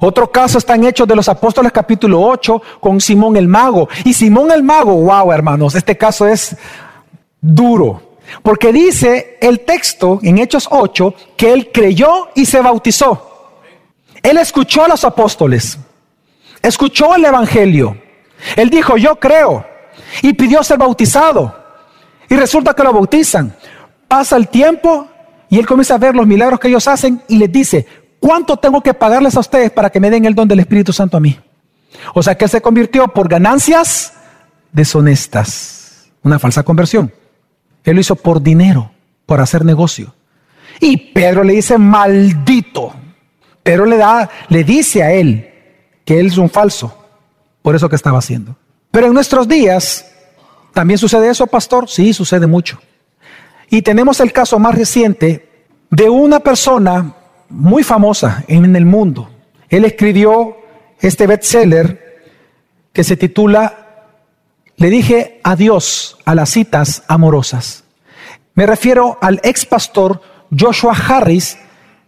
[0.00, 3.88] Otro caso está en Hechos de los Apóstoles capítulo 8 con Simón el Mago.
[4.04, 6.56] Y Simón el Mago, wow hermanos, este caso es
[7.40, 8.16] duro.
[8.42, 13.58] Porque dice el texto en Hechos 8 que él creyó y se bautizó.
[14.22, 15.78] Él escuchó a los apóstoles,
[16.62, 17.96] escuchó el Evangelio.
[18.56, 19.66] Él dijo, yo creo.
[20.22, 21.54] Y pidió ser bautizado.
[22.28, 23.54] Y resulta que lo bautizan.
[24.08, 25.08] Pasa el tiempo
[25.50, 27.86] y él comienza a ver los milagros que ellos hacen y les dice,
[28.20, 31.16] ¿cuánto tengo que pagarles a ustedes para que me den el don del Espíritu Santo
[31.16, 31.38] a mí?
[32.14, 34.12] O sea que se convirtió por ganancias
[34.72, 37.12] deshonestas, una falsa conversión.
[37.84, 38.92] Él lo hizo por dinero,
[39.26, 40.14] por hacer negocio.
[40.80, 42.94] Y Pedro le dice, maldito.
[43.62, 45.52] Pedro le da, le dice a él
[46.04, 46.96] que él es un falso
[47.62, 48.56] por eso que estaba haciendo.
[48.90, 50.06] Pero en nuestros días,
[50.72, 51.88] ¿también sucede eso, pastor?
[51.88, 52.80] Sí, sucede mucho.
[53.68, 55.48] Y tenemos el caso más reciente
[55.90, 57.14] de una persona
[57.50, 59.28] muy famosa en el mundo.
[59.68, 60.56] Él escribió
[61.00, 62.22] este bestseller
[62.92, 64.06] que se titula
[64.76, 67.84] Le dije adiós a las citas amorosas.
[68.54, 70.20] Me refiero al ex pastor
[70.56, 71.58] Joshua Harris,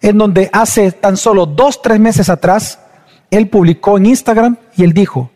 [0.00, 2.78] en donde hace tan solo dos, tres meses atrás,
[3.30, 5.30] él publicó en Instagram y él dijo,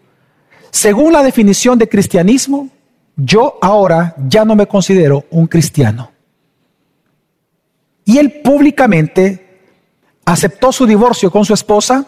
[0.71, 2.69] según la definición de cristianismo,
[3.17, 6.11] yo ahora ya no me considero un cristiano.
[8.05, 9.46] Y él públicamente
[10.27, 12.05] aceptó su divorcio con su esposa.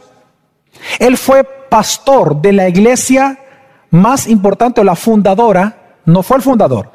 [0.98, 3.38] Él fue pastor de la iglesia
[3.90, 6.92] más importante, la fundadora, no fue el fundador.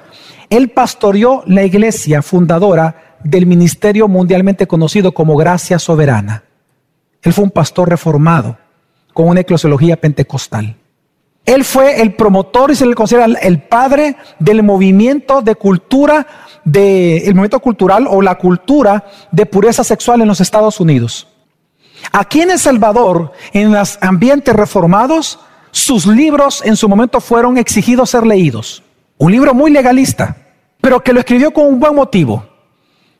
[0.50, 6.44] Él pastoreó la iglesia fundadora del ministerio mundialmente conocido como Gracia Soberana.
[7.22, 8.58] Él fue un pastor reformado
[9.14, 10.76] con una eclesiología pentecostal.
[11.46, 16.26] Él fue el promotor y se le considera el padre del movimiento de cultura,
[16.64, 21.28] de, el movimiento cultural o la cultura de pureza sexual en los Estados Unidos.
[22.12, 25.40] Aquí en El Salvador, en los ambientes reformados,
[25.72, 28.84] sus libros en su momento fueron exigidos ser leídos.
[29.18, 30.38] Un libro muy legalista,
[30.80, 32.53] pero que lo escribió con un buen motivo.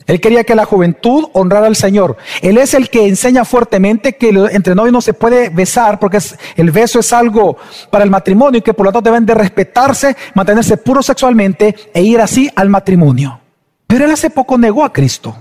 [0.06, 2.18] Él quería que la juventud honrara al Señor.
[2.42, 6.20] Él es el que enseña fuertemente que entre novios no se puede besar porque
[6.56, 7.58] el beso es algo
[7.90, 12.02] para el matrimonio y que por lo tanto deben de respetarse, mantenerse puros sexualmente e
[12.02, 13.40] ir así al matrimonio.
[13.88, 15.36] Pero él hace poco negó a Cristo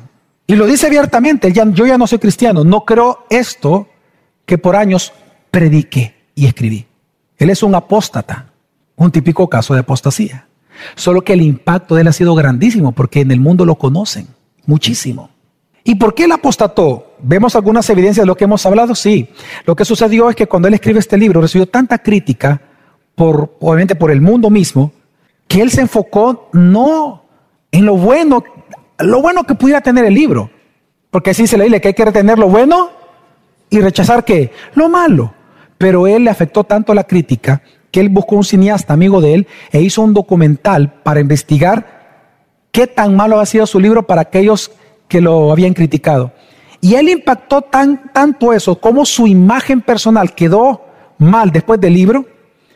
[0.47, 3.89] y lo dice abiertamente, yo ya no soy cristiano, no creo esto
[4.45, 5.13] que por años
[5.51, 6.87] prediqué y escribí.
[7.39, 8.47] Él es un apóstata,
[8.97, 10.47] un típico caso de apostasía.
[10.95, 14.29] Solo que el impacto de él ha sido grandísimo porque en el mundo lo conocen
[14.67, 15.31] muchísimo.
[15.85, 17.15] ¿Y por qué él apostató?
[17.21, 18.95] ¿Vemos algunas evidencias de lo que hemos hablado?
[18.95, 19.29] Sí.
[19.67, 22.61] Lo que sucedió es que cuando él escribe este libro recibió tanta crítica,
[23.15, 24.93] por, obviamente por el mundo mismo,
[25.49, 27.25] que él se enfocó no
[27.73, 28.45] en lo bueno,
[28.99, 30.51] lo bueno que pudiera tener el libro.
[31.11, 32.91] Porque así se le dice que hay que retener lo bueno
[33.69, 35.35] y rechazar que lo malo.
[35.79, 39.47] Pero él le afectó tanto la crítica que él buscó un cineasta amigo de él
[39.71, 42.02] e hizo un documental para investigar
[42.73, 44.73] qué tan malo ha sido su libro para aquellos
[45.07, 46.33] que lo habían criticado.
[46.81, 50.87] Y él impactó tan, tanto eso como su imagen personal quedó
[51.19, 52.27] mal después del libro,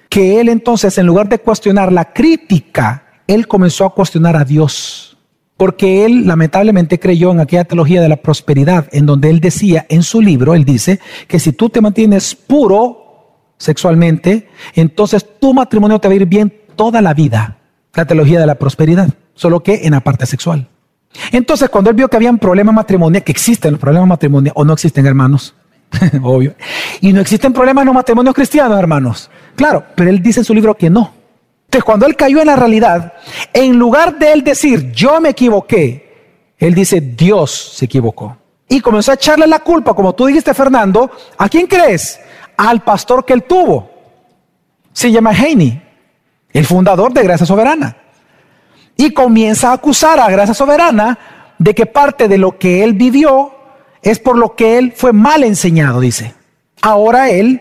[0.08, 5.16] que él entonces, en lugar de cuestionar la crítica, él comenzó a cuestionar a Dios.
[5.56, 10.02] Porque él lamentablemente creyó en aquella teología de la prosperidad, en donde él decía en
[10.02, 16.06] su libro, él dice, que si tú te mantienes puro sexualmente, entonces tu matrimonio te
[16.06, 17.58] va a ir bien toda la vida.
[17.94, 20.68] La teología de la prosperidad solo que en la parte sexual.
[21.30, 24.64] Entonces, cuando él vio que había un problema matrimonial, que existen los problemas matrimoniales, o
[24.64, 25.54] no existen hermanos,
[26.22, 26.54] obvio,
[27.00, 30.54] y no existen problemas en los matrimonios cristianos, hermanos, claro, pero él dice en su
[30.54, 31.12] libro que no.
[31.66, 33.14] Entonces, cuando él cayó en la realidad,
[33.52, 38.36] en lugar de él decir, yo me equivoqué, él dice, Dios se equivocó.
[38.68, 42.18] Y comenzó a echarle la culpa, como tú dijiste, Fernando, ¿a quién crees?
[42.56, 43.90] Al pastor que él tuvo.
[44.92, 45.82] Se llama Haney,
[46.52, 47.96] el fundador de Gracia Soberana
[48.96, 51.18] y comienza a acusar a Gracia Soberana
[51.58, 53.52] de que parte de lo que él vivió
[54.02, 56.34] es por lo que él fue mal enseñado, dice.
[56.80, 57.60] Ahora él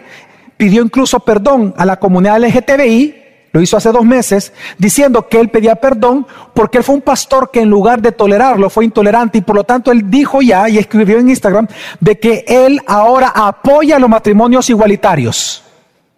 [0.58, 5.50] pidió incluso perdón a la comunidad LGTBI, lo hizo hace dos meses, diciendo que él
[5.50, 9.41] pedía perdón porque él fue un pastor que en lugar de tolerarlo fue intolerante y
[9.41, 11.67] por lo tanto él dijo ya y escribió en Instagram
[12.02, 15.63] de que él ahora apoya los matrimonios igualitarios.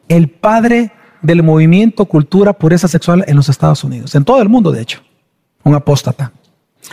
[0.09, 4.71] El padre del movimiento cultura pureza sexual en los Estados Unidos, en todo el mundo
[4.71, 5.06] de hecho
[5.67, 6.31] un apóstata.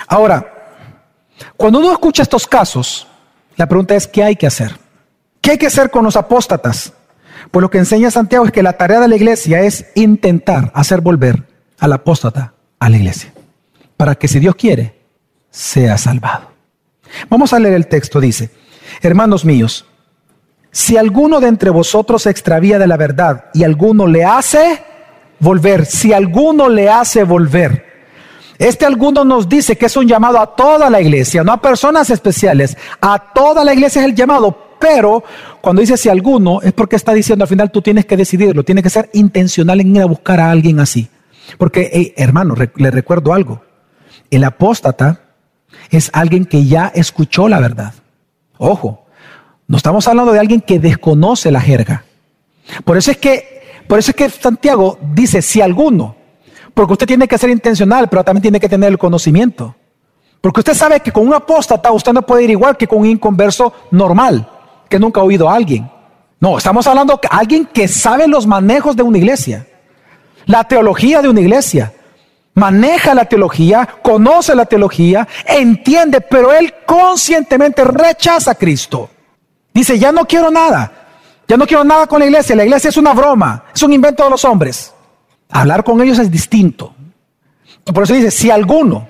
[0.07, 0.53] Ahora,
[1.57, 3.07] cuando uno escucha estos casos,
[3.57, 4.77] la pregunta es, ¿qué hay que hacer?
[5.41, 6.93] ¿Qué hay que hacer con los apóstatas?
[7.51, 11.01] Pues lo que enseña Santiago es que la tarea de la iglesia es intentar hacer
[11.01, 11.45] volver
[11.79, 13.33] al apóstata a la iglesia,
[13.97, 14.99] para que si Dios quiere,
[15.51, 16.51] sea salvado.
[17.29, 18.51] Vamos a leer el texto, dice,
[19.03, 19.87] hermanos míos,
[20.73, 24.83] si alguno de entre vosotros se extravía de la verdad y alguno le hace
[25.39, 27.94] volver, si alguno le hace volver,
[28.59, 32.11] este alguno nos dice que es un llamado a toda la iglesia, no a personas
[32.11, 35.25] especiales, a toda la iglesia es el llamado, pero
[35.61, 38.85] cuando dice si alguno es porque está diciendo al final tú tienes que decidirlo, tienes
[38.85, 41.09] que ser intencional en ir a buscar a alguien así.
[41.59, 43.63] Porque, hermano, le recuerdo algo,
[44.31, 45.21] el apóstata
[45.91, 47.93] es alguien que ya escuchó la verdad.
[48.59, 49.07] Ojo,
[49.67, 52.05] no estamos hablando de alguien que desconoce la jerga.
[52.85, 56.17] Por eso es que, por eso es que Santiago dice si alguno,
[56.75, 59.75] porque usted tiene que ser intencional, pero también tiene que tener el conocimiento.
[60.41, 63.07] Porque usted sabe que con un apóstata usted no puede ir igual que con un
[63.07, 64.47] inconverso normal,
[64.91, 65.91] que nunca ha oído a alguien.
[66.41, 69.67] No, estamos hablando de alguien que sabe los manejos de una iglesia,
[70.47, 71.95] la teología de una iglesia,
[72.55, 79.09] maneja la teología, conoce la teología, entiende, pero él conscientemente rechaza a Cristo.
[79.73, 80.93] Dice, ya no quiero nada,
[81.49, 84.25] ya no quiero nada con la iglesia, la iglesia es una broma, es un invento
[84.25, 84.94] de los hombres.
[85.51, 86.95] Hablar con ellos es distinto.
[87.85, 89.07] Por eso dice, si alguno,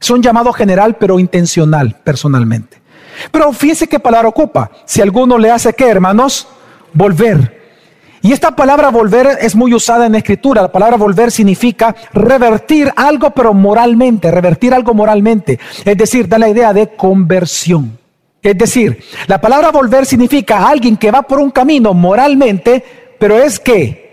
[0.00, 2.80] es un llamado general pero intencional personalmente.
[3.30, 4.70] Pero fíjense qué palabra ocupa.
[4.84, 6.48] Si alguno le hace qué, hermanos,
[6.92, 7.58] volver.
[8.22, 10.62] Y esta palabra volver es muy usada en escritura.
[10.62, 15.58] La palabra volver significa revertir algo, pero moralmente, revertir algo moralmente.
[15.84, 17.98] Es decir, da la idea de conversión.
[18.42, 22.84] Es decir, la palabra volver significa alguien que va por un camino moralmente,
[23.18, 24.07] pero es que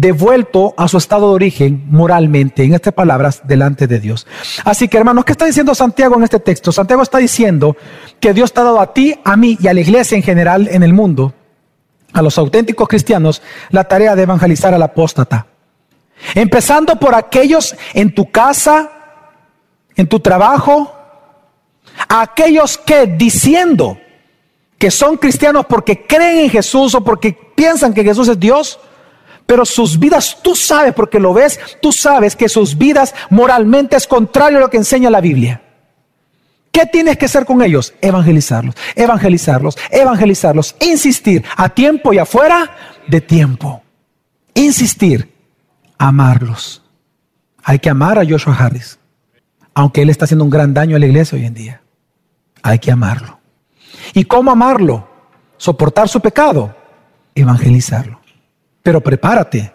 [0.00, 4.26] devuelto a su estado de origen moralmente, en estas palabras, delante de Dios.
[4.64, 6.70] Así que hermanos, ¿qué está diciendo Santiago en este texto?
[6.70, 7.76] Santiago está diciendo
[8.20, 10.68] que Dios te ha dado a ti, a mí y a la iglesia en general
[10.70, 11.34] en el mundo
[12.12, 15.46] a los auténticos cristianos la tarea de evangelizar al apóstata.
[16.34, 18.90] Empezando por aquellos en tu casa,
[19.94, 20.94] en tu trabajo,
[22.08, 23.98] aquellos que diciendo
[24.78, 28.78] que son cristianos porque creen en Jesús o porque piensan que Jesús es Dios,
[29.48, 34.06] pero sus vidas, tú sabes porque lo ves, tú sabes que sus vidas moralmente es
[34.06, 35.62] contrario a lo que enseña la Biblia.
[36.70, 37.94] ¿Qué tienes que hacer con ellos?
[38.02, 42.76] Evangelizarlos, evangelizarlos, evangelizarlos, insistir a tiempo y afuera
[43.06, 43.82] de tiempo.
[44.52, 45.32] Insistir,
[45.96, 46.82] amarlos.
[47.64, 48.98] Hay que amar a Joshua Harris,
[49.72, 51.80] aunque él está haciendo un gran daño a la iglesia hoy en día.
[52.62, 53.40] Hay que amarlo.
[54.12, 55.08] ¿Y cómo amarlo?
[55.56, 56.76] Soportar su pecado,
[57.34, 58.17] evangelizarlo.
[58.88, 59.70] Pero prepárate.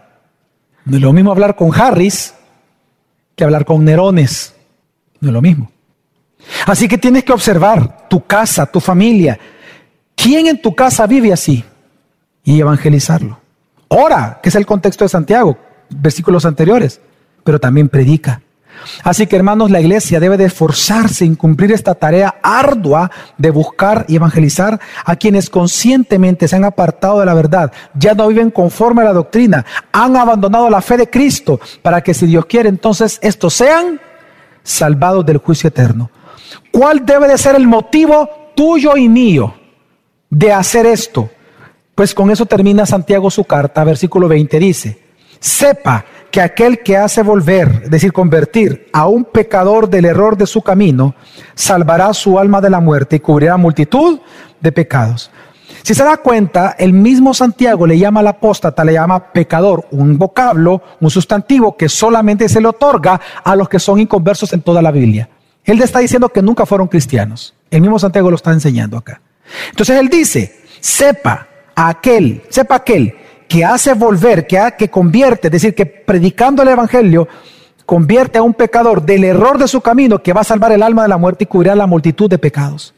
[0.86, 2.34] No es lo mismo hablar con Harris
[3.36, 4.56] que hablar con Nerones.
[5.20, 5.72] No es lo mismo.
[6.66, 9.38] Así que tienes que observar tu casa, tu familia.
[10.16, 11.64] ¿Quién en tu casa vive así?
[12.44, 13.40] Y evangelizarlo.
[13.88, 15.60] Ora, que es el contexto de Santiago,
[15.92, 17.00] versículos anteriores,
[17.44, 18.42] pero también predica.
[19.04, 24.06] Así que hermanos, la iglesia debe de esforzarse en cumplir esta tarea ardua de buscar
[24.08, 29.02] y evangelizar a quienes conscientemente se han apartado de la verdad, ya no viven conforme
[29.02, 33.20] a la doctrina, han abandonado la fe de Cristo, para que si Dios quiere entonces
[33.22, 34.00] estos sean
[34.64, 36.10] salvados del juicio eterno.
[36.72, 39.54] ¿Cuál debe de ser el motivo tuyo y mío
[40.30, 41.30] de hacer esto?
[41.96, 45.00] Pues con eso termina Santiago su carta, versículo 20 dice,
[45.40, 50.48] sepa que aquel que hace volver, es decir, convertir a un pecador del error de
[50.48, 51.14] su camino,
[51.54, 54.20] salvará su alma de la muerte y cubrirá multitud
[54.60, 55.30] de pecados.
[55.84, 60.18] Si se da cuenta, el mismo Santiago le llama al apóstata, le llama pecador, un
[60.18, 64.82] vocablo, un sustantivo que solamente se le otorga a los que son inconversos en toda
[64.82, 65.30] la Biblia.
[65.64, 67.54] Él le está diciendo que nunca fueron cristianos.
[67.70, 69.22] El mismo Santiago lo está enseñando acá.
[69.70, 73.18] Entonces él dice, sepa aquel, sepa aquel
[73.54, 77.28] que hace volver, que, que convierte, es decir, que predicando el Evangelio,
[77.86, 81.04] convierte a un pecador del error de su camino que va a salvar el alma
[81.04, 82.96] de la muerte y cubrirá la multitud de pecados.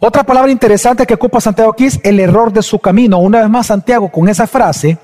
[0.00, 3.18] Otra palabra interesante que ocupa Santiago aquí es el error de su camino.
[3.18, 4.98] Una vez más, Santiago con esa frase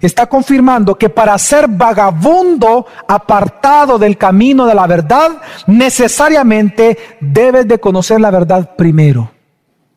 [0.00, 5.32] está confirmando que para ser vagabundo apartado del camino de la verdad,
[5.66, 9.32] necesariamente debes de conocer la verdad primero.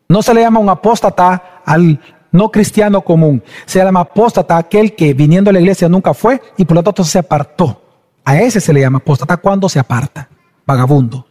[0.08, 2.00] No se le llama un apóstata al
[2.32, 3.42] no cristiano común.
[3.66, 7.04] Se llama apóstata aquel que viniendo a la iglesia nunca fue y por lo tanto
[7.04, 7.82] se apartó.
[8.24, 10.28] A ese se le llama apóstata cuando se aparta.
[10.66, 11.26] Vagabundo,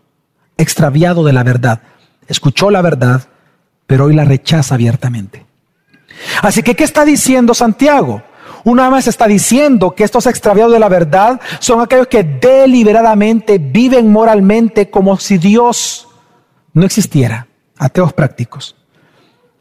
[0.57, 1.81] extraviado de la verdad.
[2.27, 3.27] Escuchó la verdad,
[3.85, 5.45] pero hoy la rechaza abiertamente.
[6.41, 8.23] Así que, ¿qué está diciendo Santiago?
[8.63, 14.11] Una vez está diciendo que estos extraviados de la verdad son aquellos que deliberadamente viven
[14.11, 16.07] moralmente como si Dios
[16.73, 17.47] no existiera.
[17.77, 18.76] Ateos prácticos.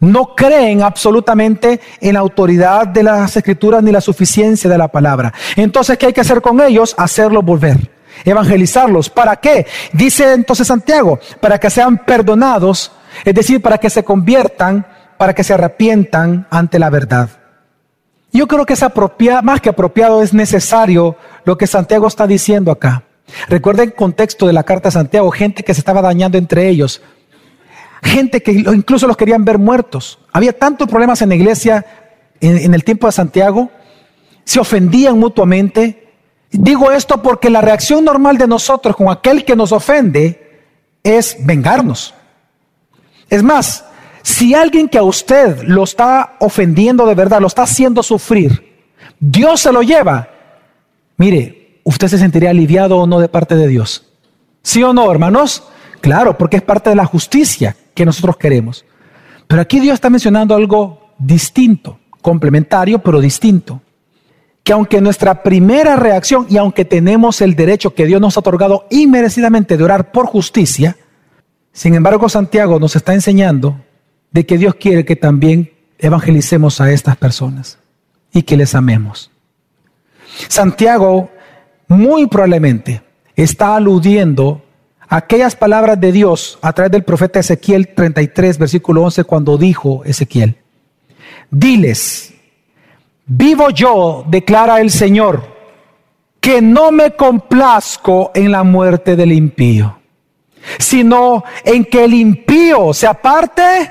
[0.00, 5.32] No creen absolutamente en la autoridad de las escrituras ni la suficiencia de la palabra.
[5.56, 6.94] Entonces, ¿qué hay que hacer con ellos?
[6.98, 7.90] Hacerlos volver.
[8.24, 9.08] Evangelizarlos.
[9.08, 9.66] ¿Para qué?
[9.92, 12.92] Dice entonces Santiago, para que sean perdonados,
[13.24, 14.86] es decir, para que se conviertan,
[15.16, 17.30] para que se arrepientan ante la verdad.
[18.32, 22.70] Yo creo que es apropiado, más que apropiado, es necesario lo que Santiago está diciendo
[22.70, 23.02] acá.
[23.48, 27.00] Recuerden el contexto de la carta de Santiago, gente que se estaba dañando entre ellos,
[28.06, 30.18] gente que incluso los querían ver muertos.
[30.32, 31.84] Había tantos problemas en la iglesia
[32.40, 33.70] en, en el tiempo de Santiago,
[34.44, 36.12] se ofendían mutuamente.
[36.50, 40.62] Digo esto porque la reacción normal de nosotros con aquel que nos ofende
[41.02, 42.14] es vengarnos.
[43.28, 43.84] Es más,
[44.22, 48.76] si alguien que a usted lo está ofendiendo de verdad, lo está haciendo sufrir,
[49.18, 50.28] Dios se lo lleva,
[51.16, 54.06] mire, usted se sentiría aliviado o no de parte de Dios.
[54.62, 55.64] ¿Sí o no, hermanos?
[56.00, 58.84] Claro, porque es parte de la justicia que nosotros queremos.
[59.48, 63.80] Pero aquí Dios está mencionando algo distinto, complementario, pero distinto.
[64.62, 68.86] que aunque nuestra primera reacción y aunque tenemos el derecho que Dios nos ha otorgado
[68.90, 70.96] inmerecidamente de orar por justicia,
[71.72, 73.80] sin embargo Santiago nos está enseñando
[74.32, 75.70] de que Dios quiere que también
[76.00, 77.78] evangelicemos a estas personas
[78.32, 79.30] y que les amemos.
[80.48, 81.30] Santiago
[81.86, 83.02] muy probablemente
[83.36, 84.65] está aludiendo
[85.08, 90.56] aquellas palabras de Dios a través del profeta Ezequiel 33, versículo 11, cuando dijo Ezequiel,
[91.50, 92.34] diles,
[93.26, 95.56] vivo yo, declara el Señor,
[96.40, 99.98] que no me complazco en la muerte del impío,
[100.78, 103.90] sino en que el impío se aparte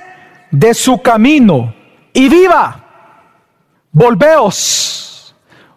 [0.51, 1.73] de su camino
[2.13, 2.81] y viva.
[3.91, 5.35] Volveos,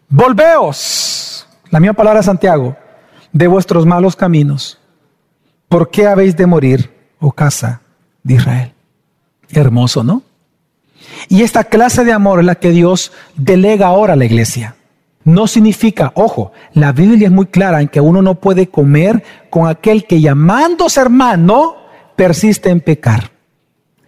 [0.08, 1.46] volveos.
[1.70, 2.76] La misma palabra de Santiago,
[3.32, 4.78] de vuestros malos caminos.
[5.68, 6.90] ¿Por qué habéis de morir,
[7.20, 7.82] oh casa
[8.22, 8.72] de Israel?
[9.50, 10.22] Hermoso, ¿no?
[11.28, 14.76] Y esta clase de amor es la que Dios delega ahora a la iglesia.
[15.24, 19.68] No significa, ojo, la Biblia es muy clara en que uno no puede comer con
[19.68, 21.76] aquel que llamándose hermano
[22.16, 23.30] persiste en pecar.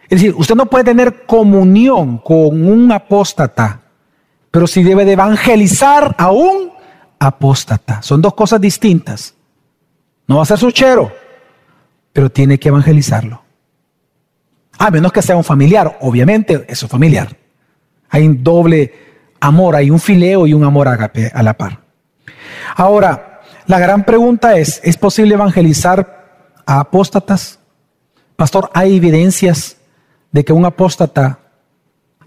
[0.04, 3.82] Es decir, usted no puede tener comunión con un apóstata,
[4.50, 6.72] pero sí debe de evangelizar a un
[7.18, 8.00] apóstata.
[8.02, 9.34] Son dos cosas distintas.
[10.26, 11.12] No va a ser suchero,
[12.12, 13.42] pero tiene que evangelizarlo.
[14.78, 17.36] A menos que sea un familiar, obviamente es un familiar.
[18.08, 18.92] Hay un doble
[19.40, 21.80] amor, hay un fileo y un amor agape a la par.
[22.76, 27.58] Ahora, la gran pregunta es, ¿es posible evangelizar a apóstatas?
[28.36, 29.76] Pastor, ¿hay evidencias
[30.32, 31.40] de que un apóstata,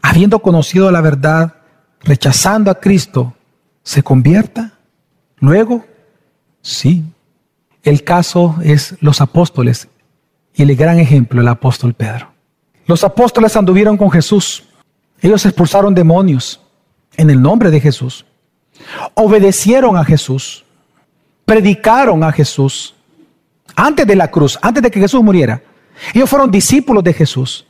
[0.02, 1.56] habiendo conocido la verdad,
[2.02, 3.34] rechazando a Cristo,
[3.82, 4.74] se convierta?
[5.38, 5.86] Luego,
[6.62, 7.04] sí.
[7.84, 9.90] El caso es los apóstoles
[10.56, 12.32] y el gran ejemplo, el apóstol Pedro.
[12.86, 14.64] Los apóstoles anduvieron con Jesús.
[15.22, 16.62] Ellos expulsaron demonios
[17.18, 18.26] en el nombre de Jesús.
[19.14, 20.64] Obedecieron a Jesús.
[21.46, 22.96] Predicaron a Jesús.
[23.76, 25.62] Antes de la cruz, antes de que Jesús muriera.
[26.14, 27.66] Ellos fueron discípulos de Jesús.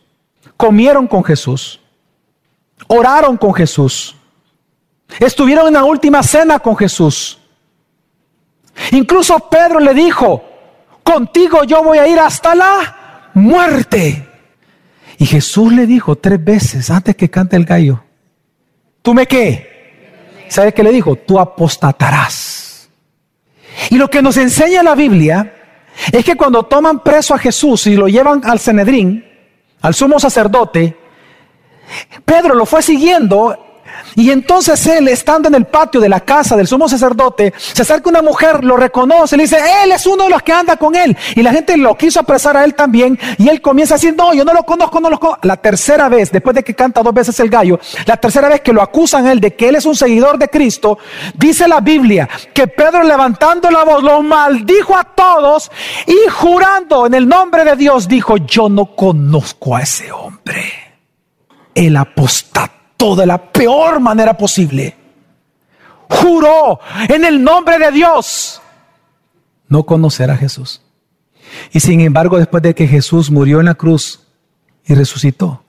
[0.58, 1.80] Comieron con Jesús.
[2.88, 4.16] Oraron con Jesús.
[5.20, 7.40] Estuvieron en la última cena con Jesús.
[8.92, 10.44] Incluso Pedro le dijo,
[11.04, 14.28] contigo yo voy a ir hasta la muerte.
[15.18, 18.04] Y Jesús le dijo tres veces antes que cante el gallo,
[19.02, 20.46] ¿tú me qué?
[20.50, 21.16] ¿Sabes qué le dijo?
[21.16, 22.90] Tú apostatarás.
[23.90, 25.54] Y lo que nos enseña la Biblia
[26.12, 29.26] es que cuando toman preso a Jesús y lo llevan al Cenedrín,
[29.82, 30.98] al sumo sacerdote,
[32.26, 33.73] Pedro lo fue siguiendo
[34.16, 38.10] y entonces él, estando en el patio de la casa del sumo sacerdote, se acerca
[38.10, 41.18] una mujer, lo reconoce, le dice, él es uno de los que anda con él.
[41.36, 43.18] Y la gente lo quiso apresar a él también.
[43.38, 45.40] Y él comienza a decir, no, yo no lo conozco, no lo conozco.
[45.48, 48.74] La tercera vez, después de que canta dos veces el gallo, la tercera vez que
[48.74, 50.98] lo acusan él de que él es un seguidor de Cristo,
[51.36, 55.72] dice la Biblia que Pedro levantando la voz lo maldijo a todos
[56.08, 60.64] y jurando en el nombre de Dios dijo, yo no conozco a ese hombre.
[61.74, 61.98] El
[63.16, 64.96] de la peor manera posible.
[66.10, 66.80] Juró
[67.10, 68.62] en el nombre de Dios
[69.68, 70.82] no conocer a Jesús.
[71.72, 74.22] Y sin embargo, después de que Jesús murió en la cruz
[74.86, 75.64] y resucitó,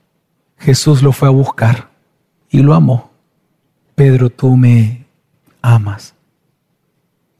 [0.58, 1.90] Jesús lo fue a buscar
[2.50, 3.10] y lo amó.
[3.94, 5.06] Pedro, tú me
[5.60, 6.14] amas.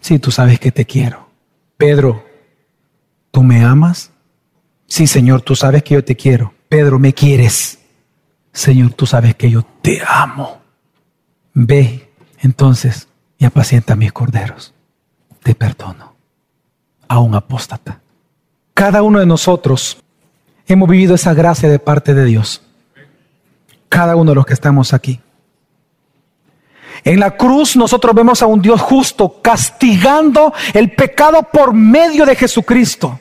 [0.00, 1.28] Sí, tú sabes que te quiero.
[1.76, 2.24] Pedro,
[3.30, 4.10] ¿tú me amas?
[4.86, 6.52] Sí, Señor, tú sabes que yo te quiero.
[6.68, 7.78] Pedro, ¿me quieres?
[8.54, 10.62] Señor, tú sabes que yo te amo.
[11.52, 14.72] Ve entonces y apacienta mis corderos.
[15.42, 16.14] Te perdono.
[17.08, 18.00] A un apóstata.
[18.72, 20.02] Cada uno de nosotros
[20.66, 22.62] hemos vivido esa gracia de parte de Dios.
[23.88, 25.20] Cada uno de los que estamos aquí.
[27.02, 32.36] En la cruz nosotros vemos a un Dios justo castigando el pecado por medio de
[32.36, 33.20] Jesucristo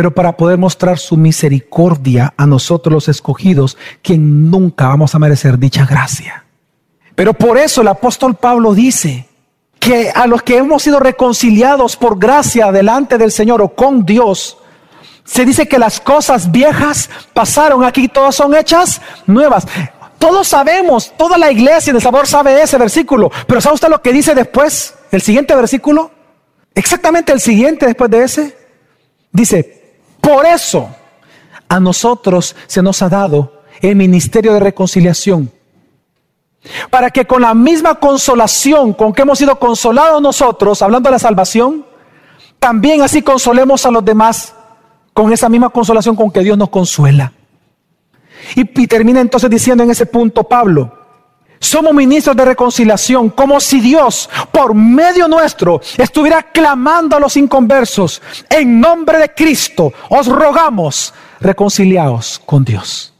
[0.00, 5.58] pero para poder mostrar su misericordia a nosotros los escogidos, quien nunca vamos a merecer
[5.58, 6.46] dicha gracia.
[7.14, 9.28] Pero por eso el apóstol Pablo dice
[9.78, 14.56] que a los que hemos sido reconciliados por gracia delante del Señor o con Dios,
[15.22, 19.66] se dice que las cosas viejas pasaron aquí, todas son hechas nuevas.
[20.18, 24.14] Todos sabemos, toda la iglesia de sabor sabe ese versículo, pero ¿sabe usted lo que
[24.14, 24.94] dice después?
[25.10, 26.10] El siguiente versículo,
[26.74, 28.56] exactamente el siguiente después de ese,
[29.30, 29.79] dice,
[30.20, 30.88] por eso
[31.68, 35.50] a nosotros se nos ha dado el ministerio de reconciliación.
[36.90, 41.18] Para que con la misma consolación con que hemos sido consolados nosotros, hablando de la
[41.18, 41.86] salvación,
[42.58, 44.54] también así consolemos a los demás
[45.14, 47.32] con esa misma consolación con que Dios nos consuela.
[48.54, 50.92] Y, termina entonces diciendo en ese punto Pablo,
[51.62, 58.22] Somos ministros de reconciliación, como si Dios, por medio nuestro, estuviera clamando a los inconversos,
[58.48, 63.12] en nombre de Cristo, os rogamos, reconciliaos con Dios.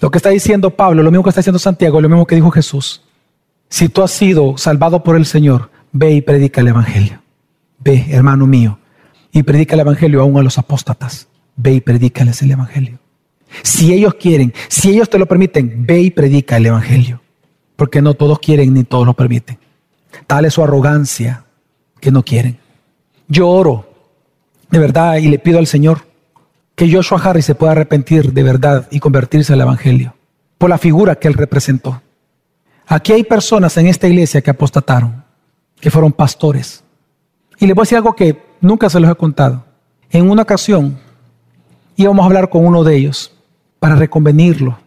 [0.00, 2.50] Lo que está diciendo Pablo, lo mismo que está diciendo Santiago, lo mismo que dijo
[2.50, 3.02] Jesús.
[3.68, 7.22] Si tú has sido salvado por el Señor, ve y predica el Evangelio.
[7.78, 8.80] Ve, hermano mío,
[9.30, 11.28] y predica el Evangelio aún a los apóstatas.
[11.54, 12.98] Ve y predícales el Evangelio.
[13.62, 17.20] Si ellos quieren, si ellos te lo permiten, ve y predica el Evangelio
[17.76, 19.58] porque no todos quieren ni todos lo permiten.
[20.26, 21.44] Tal es su arrogancia
[22.00, 22.58] que no quieren.
[23.28, 23.88] Yo oro
[24.70, 26.02] de verdad y le pido al Señor
[26.74, 30.14] que Joshua Harris se pueda arrepentir de verdad y convertirse al Evangelio
[30.58, 32.02] por la figura que él representó.
[32.86, 35.24] Aquí hay personas en esta iglesia que apostataron,
[35.80, 36.82] que fueron pastores.
[37.58, 39.64] Y les voy a decir algo que nunca se los he contado.
[40.10, 40.98] En una ocasión
[41.96, 43.32] íbamos a hablar con uno de ellos
[43.78, 44.78] para reconvenirlo,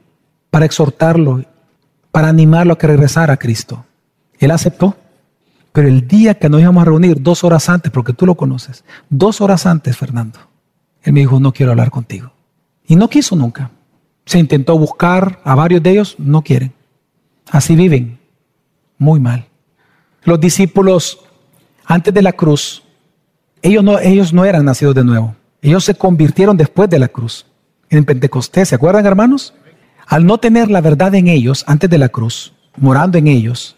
[0.49, 1.43] para exhortarlo
[2.17, 3.85] para animarlo a que regresara a Cristo.
[4.39, 4.97] Él aceptó.
[5.71, 8.83] Pero el día que nos íbamos a reunir, dos horas antes, porque tú lo conoces,
[9.07, 10.39] dos horas antes, Fernando,
[11.03, 12.31] él me dijo, no quiero hablar contigo.
[12.87, 13.69] Y no quiso nunca.
[14.25, 16.73] Se intentó buscar a varios de ellos, no quieren.
[17.51, 18.17] Así viven,
[18.97, 19.45] muy mal.
[20.23, 21.19] Los discípulos,
[21.85, 22.81] antes de la cruz,
[23.61, 25.35] ellos no, ellos no eran nacidos de nuevo.
[25.61, 27.45] Ellos se convirtieron después de la cruz,
[27.91, 28.69] en Pentecostés.
[28.69, 29.53] ¿Se acuerdan, hermanos?
[30.07, 33.75] Al no tener la verdad en ellos antes de la cruz, morando en ellos,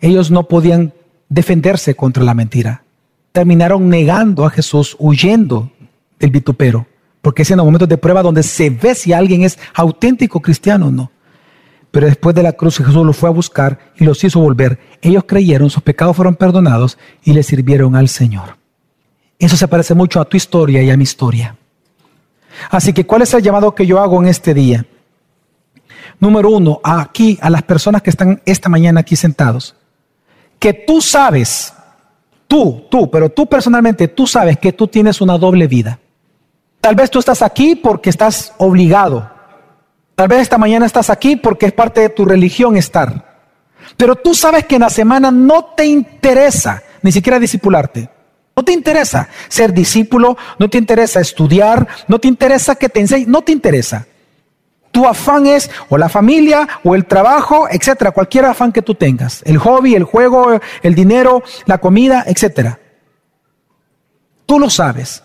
[0.00, 0.92] ellos no podían
[1.28, 2.82] defenderse contra la mentira.
[3.30, 5.70] Terminaron negando a Jesús, huyendo
[6.18, 6.86] del vitupero,
[7.22, 10.88] porque es en los momentos de prueba donde se ve si alguien es auténtico cristiano
[10.88, 11.12] o no.
[11.92, 14.80] Pero después de la cruz Jesús los fue a buscar y los hizo volver.
[15.00, 18.56] Ellos creyeron, sus pecados fueron perdonados y le sirvieron al Señor.
[19.38, 21.56] Eso se parece mucho a tu historia y a mi historia.
[22.68, 24.86] Así que, ¿cuál es el llamado que yo hago en este día?
[26.22, 29.74] Número uno, aquí, a las personas que están esta mañana aquí sentados,
[30.60, 31.74] que tú sabes,
[32.46, 35.98] tú, tú, pero tú personalmente, tú sabes que tú tienes una doble vida.
[36.80, 39.28] Tal vez tú estás aquí porque estás obligado.
[40.14, 43.40] Tal vez esta mañana estás aquí porque es parte de tu religión estar.
[43.96, 48.08] Pero tú sabes que en la semana no te interesa ni siquiera discipularte.
[48.54, 53.28] No te interesa ser discípulo, no te interesa estudiar, no te interesa que te enseñen,
[53.28, 54.06] no te interesa.
[54.92, 59.42] Tu afán es o la familia o el trabajo, etcétera, cualquier afán que tú tengas,
[59.44, 62.78] el hobby, el juego, el dinero, la comida, etcétera.
[64.46, 65.22] Tú lo sabes.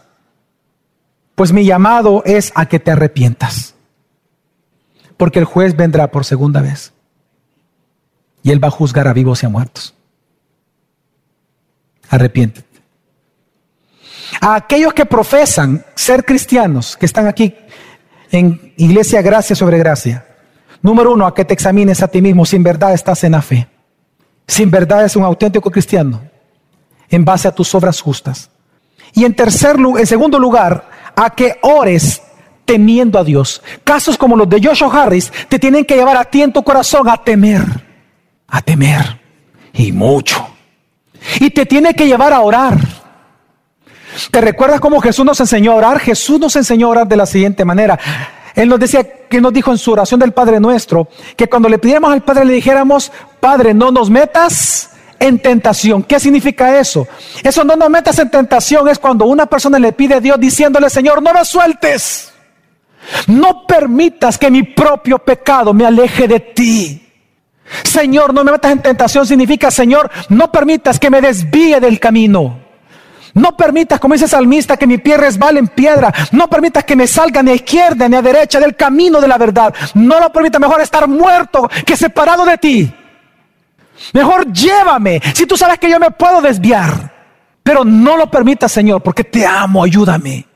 [1.36, 3.76] Pues mi llamado es a que te arrepientas.
[5.18, 6.93] Porque el juez vendrá por segunda vez.
[8.41, 9.93] Y él va a juzgar a vivos y a muertos.
[12.09, 12.65] Arrepiéntete.
[14.39, 17.53] A aquellos que profesan ser cristianos, que están aquí
[18.32, 20.25] en Iglesia Gracia sobre Gracia.
[20.82, 22.45] Número uno, a que te examines a ti mismo.
[22.45, 23.67] Sin verdad estás en la fe.
[24.47, 26.21] Sin verdad es un auténtico cristiano.
[27.09, 28.49] En base a tus obras justas.
[29.13, 32.21] Y en tercer lugar, en segundo lugar, a que ores
[32.65, 33.63] temiendo a Dios.
[33.84, 37.09] Casos como los de Joshua Harris te tienen que llevar a ti en tu corazón
[37.09, 37.63] a temer.
[38.47, 39.19] A temer.
[39.73, 40.45] Y mucho.
[41.39, 42.78] Y te tiene que llevar a orar.
[44.32, 45.99] ¿Te recuerdas cómo Jesús nos enseñó a orar?
[45.99, 47.99] Jesús nos enseñó a orar de la siguiente manera.
[48.55, 51.78] Él nos decía que nos dijo en su oración del Padre nuestro, que cuando le
[51.78, 54.89] pidiéramos al Padre le dijéramos, Padre, no nos metas
[55.20, 56.03] en tentación.
[56.03, 57.07] ¿Qué significa eso?
[57.43, 60.89] Eso no nos metas en tentación es cuando una persona le pide a Dios diciéndole,
[60.89, 62.34] Señor, no me sueltes.
[63.28, 67.03] No permitas que mi propio pecado me aleje de ti.
[67.84, 72.66] Señor, no me metas en tentación significa, Señor, no permitas que me desvíe del camino.
[73.38, 76.11] No permitas, como dice salmista, que mi pie resbale en piedra.
[76.31, 79.38] No permitas que me salga ni a izquierda ni a derecha del camino de la
[79.38, 79.73] verdad.
[79.93, 82.93] No lo permitas, mejor estar muerto que separado de ti.
[84.13, 87.13] Mejor llévame, si tú sabes que yo me puedo desviar.
[87.61, 90.47] Pero no lo permitas, Señor, porque te amo, ayúdame.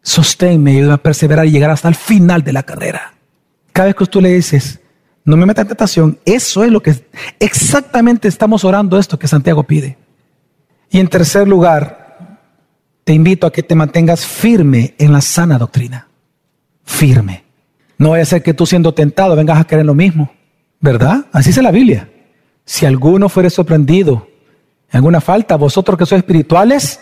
[0.00, 3.14] Sosténme, ayúdame a perseverar y llegar hasta el final de la carrera.
[3.72, 4.78] Cada vez que tú le dices,
[5.24, 6.94] no me metas en tentación, eso es lo que
[7.40, 9.98] exactamente estamos orando esto que Santiago pide.
[10.88, 12.07] Y en tercer lugar,
[13.08, 16.08] te invito a que te mantengas firme en la sana doctrina.
[16.84, 17.42] Firme.
[17.96, 20.30] No vaya a ser que tú siendo tentado vengas a querer lo mismo.
[20.78, 21.24] ¿Verdad?
[21.32, 22.10] Así dice la Biblia.
[22.66, 24.28] Si alguno fuere sorprendido
[24.92, 27.00] en alguna falta, vosotros que sois espirituales,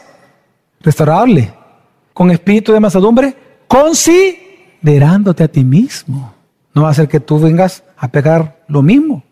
[0.81, 1.53] restaurable.
[2.15, 3.35] Con espíritu de masadumbre,
[3.67, 6.35] considerándote a ti mismo.
[6.73, 9.25] No va a ser que tú vengas a pegar lo mismo.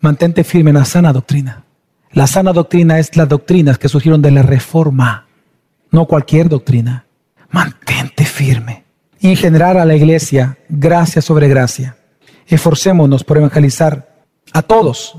[0.00, 1.64] Mantente firme en la sana doctrina.
[2.12, 5.25] La sana doctrina es las doctrinas que surgieron de la reforma
[5.96, 7.06] no cualquier doctrina.
[7.48, 8.84] Mantente firme.
[9.18, 11.96] Y en general a la iglesia, gracia sobre gracia.
[12.46, 14.14] Esforcémonos por evangelizar
[14.52, 15.16] a todos,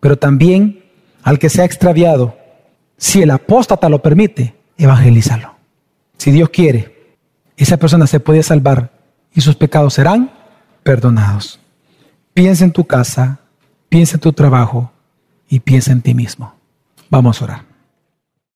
[0.00, 0.84] pero también
[1.22, 2.36] al que se ha extraviado.
[2.98, 5.54] Si el apóstata lo permite, evangelízalo.
[6.18, 7.14] Si Dios quiere,
[7.56, 8.90] esa persona se puede salvar
[9.32, 10.32] y sus pecados serán
[10.82, 11.60] perdonados.
[12.34, 13.38] Piensa en tu casa,
[13.88, 14.90] piensa en tu trabajo
[15.48, 16.52] y piensa en ti mismo.
[17.10, 17.65] Vamos a orar.